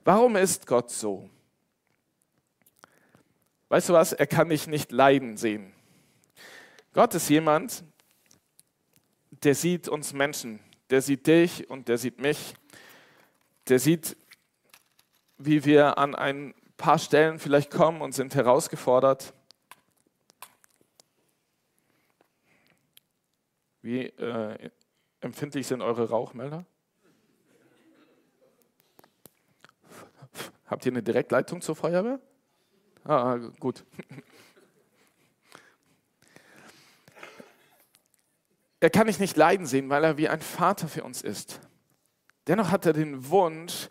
Warum 0.05 0.37
ist 0.37 0.69
Gott 0.69 0.93
so? 0.93 1.29
Weißt 3.69 3.89
du 3.89 3.95
was? 3.95 4.13
Er 4.13 4.29
kann 4.29 4.49
dich 4.49 4.69
nicht 4.69 4.93
leiden 4.93 5.37
sehen. 5.37 5.73
Gott 6.93 7.17
ist 7.17 7.29
jemand, 7.29 7.83
der 9.43 9.57
sieht 9.57 9.89
uns 9.89 10.13
Menschen 10.13 10.61
der 10.91 11.03
sieht 11.03 11.27
dich 11.27 11.71
und 11.71 11.89
der 11.89 11.99
sieht 11.99 12.21
mich. 12.21 12.55
Der 13.69 13.79
sieht, 13.79 14.17
wie 15.39 15.65
wir 15.65 15.99
an 15.99 16.15
ein 16.15 16.55
paar 16.77 16.99
Stellen 16.99 17.39
vielleicht 17.39 17.71
kommen 17.71 18.01
und 18.01 18.13
sind 18.13 18.35
herausgefordert. 18.35 19.33
Wie 23.83 24.07
äh, 24.07 24.71
empfindlich 25.21 25.67
sind 25.67 25.81
eure 25.81 26.09
Rauchmelder? 26.09 26.65
Habt 30.67 30.87
ihr 30.87 30.93
eine 30.93 31.03
Direktleitung 31.03 31.61
zur 31.61 31.75
Feuerwehr? 31.77 32.21
Ah, 33.05 33.37
gut. 33.59 33.85
er 38.81 38.91
kann 38.91 39.09
ich 39.09 39.19
nicht 39.19 39.37
leiden 39.37 39.67
sehen, 39.67 39.89
weil 39.91 40.05
er 40.05 40.17
wie 40.17 40.29
ein 40.29 40.41
Vater 40.41 40.89
für 40.89 41.05
uns 41.05 41.23
ist. 41.23 41.61
Dennoch 42.47 42.71
hat 42.71 42.87
er 42.87 42.93
den 42.93 43.29
Wunsch, 43.29 43.89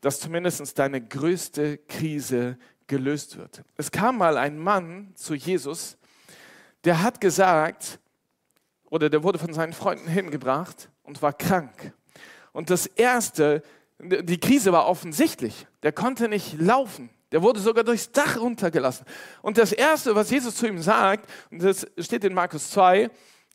dass 0.00 0.20
zumindest 0.20 0.78
deine 0.78 1.00
größte 1.00 1.78
Krise 1.78 2.58
gelöst 2.86 3.38
wird. 3.38 3.64
Es 3.76 3.90
kam 3.90 4.18
mal 4.18 4.36
ein 4.36 4.58
Mann 4.58 5.12
zu 5.14 5.34
Jesus, 5.34 5.96
der 6.84 7.02
hat 7.02 7.20
gesagt, 7.20 7.98
oder 8.90 9.10
der 9.10 9.22
wurde 9.24 9.38
von 9.38 9.52
seinen 9.52 9.72
Freunden 9.72 10.06
hingebracht 10.06 10.88
und 11.02 11.20
war 11.22 11.32
krank. 11.32 11.92
Und 12.52 12.70
das 12.70 12.86
Erste, 12.86 13.62
die 13.98 14.38
Krise 14.38 14.72
war 14.72 14.86
offensichtlich. 14.86 15.66
Der 15.82 15.92
konnte 15.92 16.28
nicht 16.28 16.60
laufen. 16.60 17.10
Der 17.32 17.42
wurde 17.42 17.58
sogar 17.58 17.82
durchs 17.82 18.12
Dach 18.12 18.38
runtergelassen. 18.38 19.04
Und 19.42 19.58
das 19.58 19.72
Erste, 19.72 20.14
was 20.14 20.30
Jesus 20.30 20.54
zu 20.54 20.68
ihm 20.68 20.80
sagt, 20.80 21.28
und 21.50 21.62
das 21.62 21.86
steht 21.98 22.22
in 22.22 22.34
Markus 22.34 22.70
2, 22.70 23.10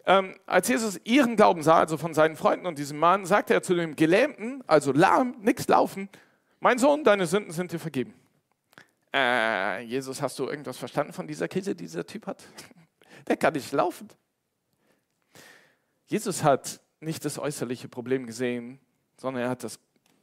ähm, 0.05 0.35
als 0.45 0.67
Jesus 0.67 0.99
ihren 1.03 1.35
Glauben 1.35 1.63
sah, 1.63 1.79
also 1.79 1.97
von 1.97 2.13
seinen 2.13 2.35
Freunden 2.35 2.65
und 2.65 2.77
diesem 2.77 2.97
Mann, 2.97 3.25
sagte 3.25 3.53
er 3.53 3.61
zu 3.61 3.75
dem 3.75 3.95
Gelähmten, 3.95 4.63
also 4.67 4.91
lahm, 4.91 5.35
nichts 5.41 5.67
laufen, 5.67 6.09
mein 6.59 6.77
Sohn, 6.77 7.03
deine 7.03 7.25
Sünden 7.25 7.51
sind 7.51 7.71
dir 7.71 7.79
vergeben. 7.79 8.13
Äh, 9.13 9.81
Jesus, 9.83 10.21
hast 10.21 10.39
du 10.39 10.47
irgendwas 10.47 10.77
verstanden 10.77 11.11
von 11.11 11.27
dieser 11.27 11.47
Krise, 11.47 11.75
die 11.75 11.83
dieser 11.83 12.05
Typ 12.05 12.27
hat? 12.27 12.43
Der 13.27 13.35
kann 13.35 13.53
nicht 13.53 13.71
laufen. 13.71 14.07
Jesus 16.05 16.43
hat 16.43 16.79
nicht 16.99 17.25
das 17.25 17.39
äußerliche 17.39 17.87
Problem 17.87 18.25
gesehen, 18.25 18.79
sondern 19.17 19.43
er 19.43 19.49
hat 19.49 19.63
das 19.63 19.79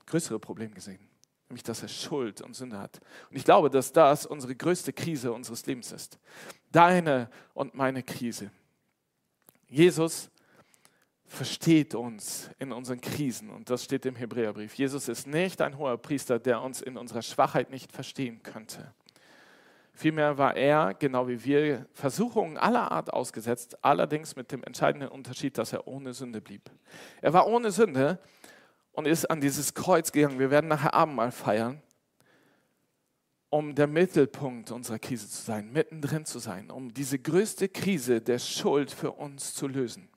größere 0.06 0.38
Problem 0.38 0.74
gesehen, 0.74 1.00
nämlich 1.48 1.62
dass 1.62 1.82
er 1.82 1.88
Schuld 1.88 2.40
und 2.40 2.54
Sünde 2.54 2.78
hat. 2.78 3.00
Und 3.30 3.36
ich 3.36 3.44
glaube, 3.44 3.70
dass 3.70 3.92
das 3.92 4.26
unsere 4.26 4.54
größte 4.54 4.92
Krise 4.92 5.32
unseres 5.32 5.66
Lebens 5.66 5.92
ist. 5.92 6.18
Deine 6.72 7.30
und 7.54 7.74
meine 7.74 8.02
Krise. 8.02 8.50
Jesus 9.68 10.31
versteht 11.26 11.94
uns 11.94 12.50
in 12.59 12.72
unseren 12.72 13.00
Krisen 13.00 13.50
und 13.50 13.68
das 13.68 13.85
steht 13.85 14.07
im 14.07 14.16
Hebräerbrief. 14.16 14.74
Jesus 14.74 15.09
ist 15.09 15.26
nicht 15.26 15.61
ein 15.61 15.76
hoher 15.76 15.98
Priester, 15.98 16.38
der 16.38 16.62
uns 16.62 16.81
in 16.81 16.96
unserer 16.96 17.22
Schwachheit 17.22 17.70
nicht 17.70 17.92
verstehen 17.92 18.42
könnte. 18.42 18.94
Vielmehr 19.92 20.38
war 20.38 20.57
er, 20.57 20.94
genau 20.94 21.28
wie 21.28 21.44
wir, 21.44 21.87
Versuchungen 21.92 22.57
aller 22.57 22.92
Art 22.92 23.12
ausgesetzt, 23.12 23.85
allerdings 23.85 24.37
mit 24.37 24.52
dem 24.52 24.62
entscheidenden 24.62 25.09
Unterschied, 25.09 25.59
dass 25.59 25.72
er 25.72 25.87
ohne 25.87 26.14
Sünde 26.14 26.40
blieb. 26.40 26.70
Er 27.20 27.33
war 27.33 27.46
ohne 27.46 27.72
Sünde 27.72 28.18
und 28.92 29.07
ist 29.07 29.26
an 29.26 29.40
dieses 29.40 29.74
Kreuz 29.74 30.12
gegangen. 30.12 30.38
Wir 30.38 30.50
werden 30.50 30.68
nachher 30.68 30.94
Abendmahl 30.94 31.33
feiern 31.33 31.83
um 33.50 33.74
der 33.74 33.87
Mittelpunkt 33.87 34.70
unserer 34.70 34.98
Krise 34.98 35.28
zu 35.28 35.42
sein, 35.42 35.72
mittendrin 35.72 36.24
zu 36.24 36.38
sein, 36.38 36.70
um 36.70 36.92
diese 36.92 37.18
größte 37.18 37.68
Krise 37.68 38.20
der 38.20 38.38
Schuld 38.38 38.90
für 38.90 39.12
uns 39.12 39.54
zu 39.54 39.66
lösen, 39.68 40.08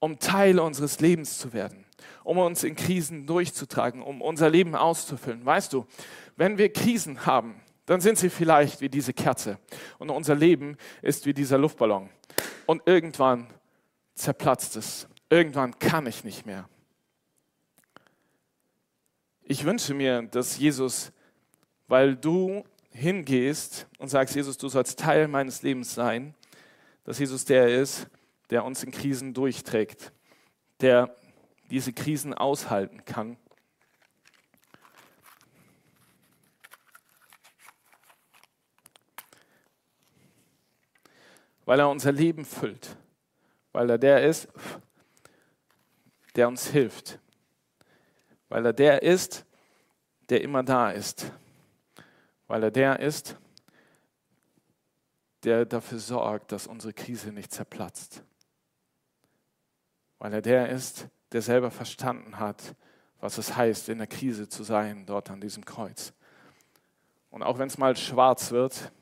um 0.00 0.18
Teil 0.18 0.58
unseres 0.58 1.00
Lebens 1.00 1.38
zu 1.38 1.52
werden, 1.52 1.84
um 2.24 2.38
uns 2.38 2.64
in 2.64 2.74
Krisen 2.74 3.26
durchzutragen, 3.26 4.02
um 4.02 4.22
unser 4.22 4.50
Leben 4.50 4.74
auszufüllen. 4.74 5.44
Weißt 5.44 5.72
du, 5.72 5.86
wenn 6.36 6.58
wir 6.58 6.72
Krisen 6.72 7.26
haben, 7.26 7.60
dann 7.86 8.00
sind 8.00 8.18
sie 8.18 8.30
vielleicht 8.30 8.80
wie 8.80 8.88
diese 8.88 9.12
Kerze 9.12 9.58
und 9.98 10.10
unser 10.10 10.34
Leben 10.34 10.76
ist 11.02 11.26
wie 11.26 11.34
dieser 11.34 11.58
Luftballon. 11.58 12.08
Und 12.66 12.82
irgendwann 12.86 13.46
zerplatzt 14.14 14.76
es. 14.76 15.06
Irgendwann 15.28 15.78
kann 15.78 16.06
ich 16.06 16.24
nicht 16.24 16.46
mehr. 16.46 16.68
Ich 19.42 19.64
wünsche 19.64 19.92
mir, 19.92 20.22
dass 20.22 20.58
Jesus, 20.58 21.12
weil 21.86 22.16
du 22.16 22.64
hingehst 22.90 23.86
und 23.98 24.08
sagst, 24.08 24.34
Jesus, 24.34 24.56
du 24.56 24.68
sollst 24.68 24.98
Teil 24.98 25.28
meines 25.28 25.62
Lebens 25.62 25.94
sein, 25.94 26.34
dass 27.04 27.18
Jesus 27.18 27.44
der 27.44 27.68
ist, 27.80 28.08
der 28.50 28.64
uns 28.64 28.82
in 28.82 28.92
Krisen 28.92 29.34
durchträgt, 29.34 30.12
der 30.80 31.14
diese 31.70 31.92
Krisen 31.92 32.34
aushalten 32.34 33.04
kann. 33.04 33.36
Weil 41.64 41.80
er 41.80 41.88
unser 41.88 42.12
Leben 42.12 42.44
füllt, 42.44 42.96
weil 43.72 43.88
er 43.88 43.98
der 43.98 44.24
ist, 44.24 44.48
der 46.36 46.48
uns 46.48 46.68
hilft, 46.68 47.18
weil 48.48 48.66
er 48.66 48.72
der 48.72 49.02
ist, 49.02 49.46
der 50.28 50.42
immer 50.42 50.62
da 50.62 50.90
ist, 50.90 51.32
weil 52.46 52.62
er 52.62 52.70
der 52.70 53.00
ist, 53.00 53.36
der 55.44 55.66
dafür 55.66 55.98
sorgt, 55.98 56.52
dass 56.52 56.66
unsere 56.66 56.92
Krise 56.92 57.32
nicht 57.32 57.52
zerplatzt, 57.52 58.22
weil 60.18 60.32
er 60.32 60.42
der 60.42 60.68
ist, 60.70 61.08
der 61.32 61.42
selber 61.42 61.70
verstanden 61.70 62.38
hat, 62.38 62.74
was 63.20 63.38
es 63.38 63.56
heißt, 63.56 63.88
in 63.88 63.98
der 63.98 64.06
Krise 64.06 64.48
zu 64.48 64.62
sein, 64.62 65.06
dort 65.06 65.30
an 65.30 65.40
diesem 65.40 65.64
Kreuz. 65.64 66.12
Und 67.30 67.42
auch 67.42 67.58
wenn 67.58 67.68
es 67.68 67.78
mal 67.78 67.96
schwarz 67.96 68.50
wird 68.52 68.92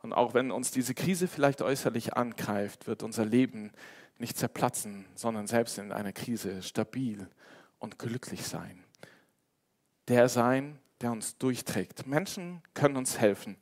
und 0.00 0.12
auch 0.12 0.34
wenn 0.34 0.50
uns 0.50 0.70
diese 0.70 0.94
Krise 0.94 1.28
vielleicht 1.28 1.60
äußerlich 1.60 2.14
angreift, 2.14 2.86
wird 2.86 3.02
unser 3.02 3.24
Leben 3.24 3.72
nicht 4.18 4.36
zerplatzen, 4.36 5.06
sondern 5.14 5.46
selbst 5.46 5.78
in 5.78 5.92
einer 5.92 6.12
Krise 6.12 6.62
stabil 6.62 7.28
und 7.78 7.98
glücklich 7.98 8.46
sein. 8.46 8.84
Der 10.08 10.28
sein, 10.28 10.78
der 11.00 11.12
uns 11.12 11.38
durchträgt. 11.38 12.06
Menschen 12.06 12.62
können 12.74 12.96
uns 12.96 13.18
helfen, 13.18 13.56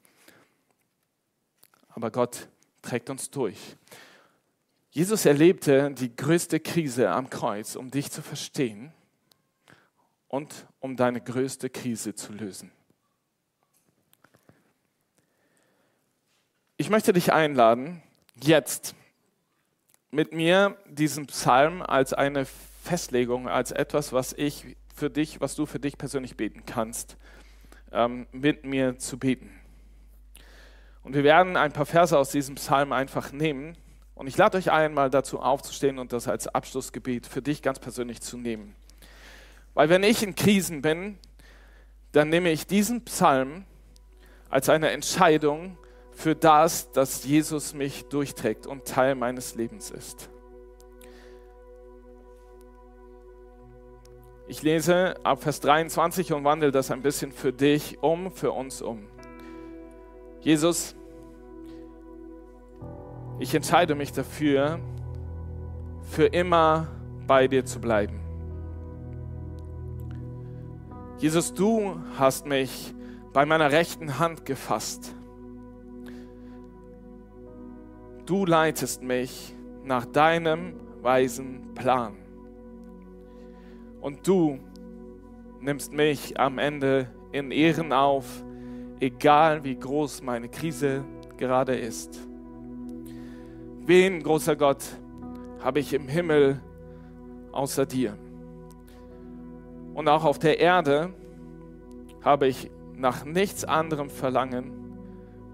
aber 1.89 2.11
Gott 2.11 2.49
trägt 2.83 3.11
uns 3.11 3.31
durch. 3.31 3.77
Jesus 4.91 5.27
erlebte 5.27 5.91
die 5.93 6.15
größte 6.15 6.61
Krise 6.61 7.11
am 7.11 7.29
Kreuz, 7.29 7.77
um 7.77 7.91
dich 7.91 8.11
zu 8.11 8.23
verstehen 8.23 8.93
und 10.29 10.67
um 10.81 10.97
deine 10.97 11.21
größte 11.21 11.69
Krise 11.69 12.15
zu 12.15 12.33
lösen. 12.33 12.73
Ich 16.79 16.91
möchte 16.91 17.13
dich 17.13 17.33
einladen, 17.33 18.03
jetzt 18.43 18.95
mit 20.11 20.33
mir 20.33 20.77
diesen 20.87 21.27
Psalm 21.27 21.83
als 21.83 22.13
eine 22.13 22.47
Festlegung, 22.85 23.49
als 23.49 23.73
etwas, 23.73 24.13
was 24.13 24.33
ich 24.33 24.77
für 24.97 25.11
dich, 25.11 25.41
was 25.41 25.55
du 25.55 25.67
für 25.67 25.79
dich 25.79 25.99
persönlich 25.99 26.37
beten 26.37 26.65
kannst, 26.67 27.17
ähm, 27.93 28.27
mit 28.33 28.65
mir 28.65 28.99
zu 28.99 29.19
beten. 29.19 29.51
Und 31.03 31.15
wir 31.15 31.23
werden 31.23 31.57
ein 31.57 31.73
paar 31.73 31.87
Verse 31.87 32.19
aus 32.19 32.31
diesem 32.31 32.57
Psalm 32.57 32.93
einfach 32.93 33.31
nehmen. 33.31 33.77
Und 34.15 34.27
ich 34.27 34.37
lade 34.37 34.59
euch 34.59 34.73
ein, 34.73 34.95
mal 34.95 35.11
dazu 35.11 35.39
aufzustehen 35.39 35.99
und 35.99 36.13
das 36.13 36.27
als 36.27 36.49
Abschlussgebet 36.49 37.27
für 37.27 37.43
dich 37.43 37.63
ganz 37.63 37.79
persönlich 37.79 38.23
zu 38.23 38.39
nehmen. 38.39 38.75
Weil 39.75 39.91
wenn 39.91 40.03
ich 40.03 40.23
in 40.23 40.35
Krisen 40.35 40.83
bin, 40.83 41.19
dann 42.13 42.31
nehme 42.31 42.51
ich 42.51 42.67
diesen 42.67 43.05
Psalm 43.05 43.65
als 44.49 44.69
eine 44.69 44.91
Entscheidung, 44.91 45.77
für 46.13 46.35
das, 46.35 46.91
dass 46.93 47.25
Jesus 47.25 47.75
mich 47.75 48.05
durchträgt 48.07 48.67
und 48.67 48.87
Teil 48.87 49.15
meines 49.15 49.55
Lebens 49.55 49.91
ist. 49.91 50.31
Ich 54.49 54.63
lese 54.63 55.15
ab 55.25 55.43
Vers 55.43 55.61
23 55.61 56.33
und 56.33 56.45
wandle 56.45 56.71
das 56.71 56.91
ein 56.91 57.03
bisschen 57.03 57.33
für 57.33 57.53
dich 57.53 57.99
um, 58.03 58.31
für 58.31 58.53
uns 58.53 58.81
um. 58.83 59.07
Jesus, 60.41 60.95
ich 63.39 63.55
entscheide 63.55 63.95
mich 63.95 64.13
dafür, 64.13 64.79
für 66.03 66.27
immer 66.27 66.89
bei 67.27 67.49
dir 67.49 67.65
zu 67.65 67.81
bleiben. 67.81 68.21
Jesus, 71.19 71.53
du 71.53 72.01
hast 72.19 72.47
mich 72.47 72.95
bei 73.33 73.45
meiner 73.45 73.73
rechten 73.73 74.19
Hand 74.19 74.45
gefasst 74.45 75.17
du 78.27 78.45
leitest 78.45 79.03
mich 79.03 79.55
nach 79.85 80.05
deinem 80.05 80.75
weisen 81.01 81.75
Plan. 81.75 82.17
Und 84.07 84.25
du 84.25 84.61
nimmst 85.61 85.93
mich 85.93 86.39
am 86.39 86.59
Ende 86.59 87.09
in 87.33 87.51
Ehren 87.51 87.93
auf, 87.93 88.45
egal 89.01 89.65
wie 89.65 89.75
groß 89.75 90.23
meine 90.23 90.49
Krise 90.49 91.05
gerade 91.37 91.75
ist. 91.75 92.17
Wen, 93.81 94.23
großer 94.23 94.55
Gott, 94.55 94.85
habe 95.59 95.81
ich 95.81 95.93
im 95.93 96.07
Himmel 96.07 96.63
außer 97.51 97.85
dir? 97.85 98.17
Und 99.95 100.07
auch 100.07 100.23
auf 100.23 100.39
der 100.39 100.61
Erde 100.61 101.13
habe 102.23 102.47
ich 102.47 102.71
nach 102.95 103.25
nichts 103.25 103.65
anderem 103.65 104.09
Verlangen, 104.09 104.71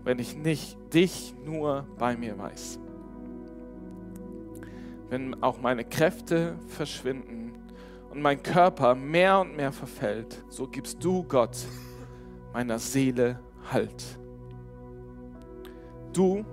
wenn 0.04 0.18
ich 0.18 0.36
nicht 0.36 0.76
dich 0.92 1.34
nur 1.42 1.86
bei 1.98 2.18
mir 2.18 2.36
weiß. 2.36 2.78
Wenn 5.08 5.42
auch 5.42 5.58
meine 5.58 5.86
Kräfte 5.86 6.56
verschwinden 6.66 7.51
und 8.12 8.20
mein 8.20 8.42
Körper 8.42 8.94
mehr 8.94 9.40
und 9.40 9.56
mehr 9.56 9.72
verfällt, 9.72 10.44
so 10.50 10.68
gibst 10.68 11.02
du 11.02 11.22
Gott 11.24 11.56
meiner 12.52 12.78
Seele 12.78 13.40
Halt. 13.72 14.04
Du 16.12 16.44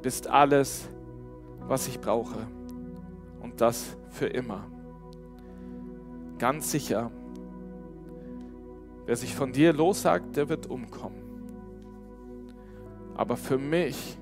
bist 0.00 0.28
alles, 0.28 0.88
was 1.66 1.88
ich 1.88 2.00
brauche 2.00 2.46
und 3.42 3.60
das 3.60 3.96
für 4.10 4.26
immer. 4.26 4.64
Ganz 6.38 6.70
sicher, 6.70 7.10
wer 9.06 9.16
sich 9.16 9.34
von 9.34 9.52
dir 9.52 9.72
lossagt, 9.72 10.36
der 10.36 10.48
wird 10.48 10.68
umkommen. 10.68 11.20
Aber 13.16 13.36
für 13.36 13.58
mich 13.58 14.16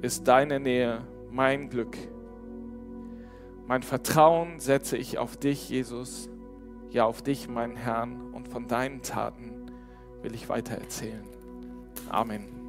ist 0.00 0.26
deine 0.26 0.58
Nähe 0.58 1.06
mein 1.30 1.70
Glück. 1.70 1.96
Mein 3.66 3.82
Vertrauen 3.82 4.60
setze 4.60 4.96
ich 4.96 5.18
auf 5.18 5.36
dich, 5.36 5.68
Jesus, 5.68 6.28
ja 6.90 7.04
auf 7.04 7.22
dich, 7.22 7.48
mein 7.48 7.76
Herrn, 7.76 8.32
und 8.32 8.48
von 8.48 8.68
deinen 8.68 9.02
Taten 9.02 9.70
will 10.22 10.34
ich 10.34 10.48
weitererzählen. 10.48 11.24
Amen. 12.10 12.61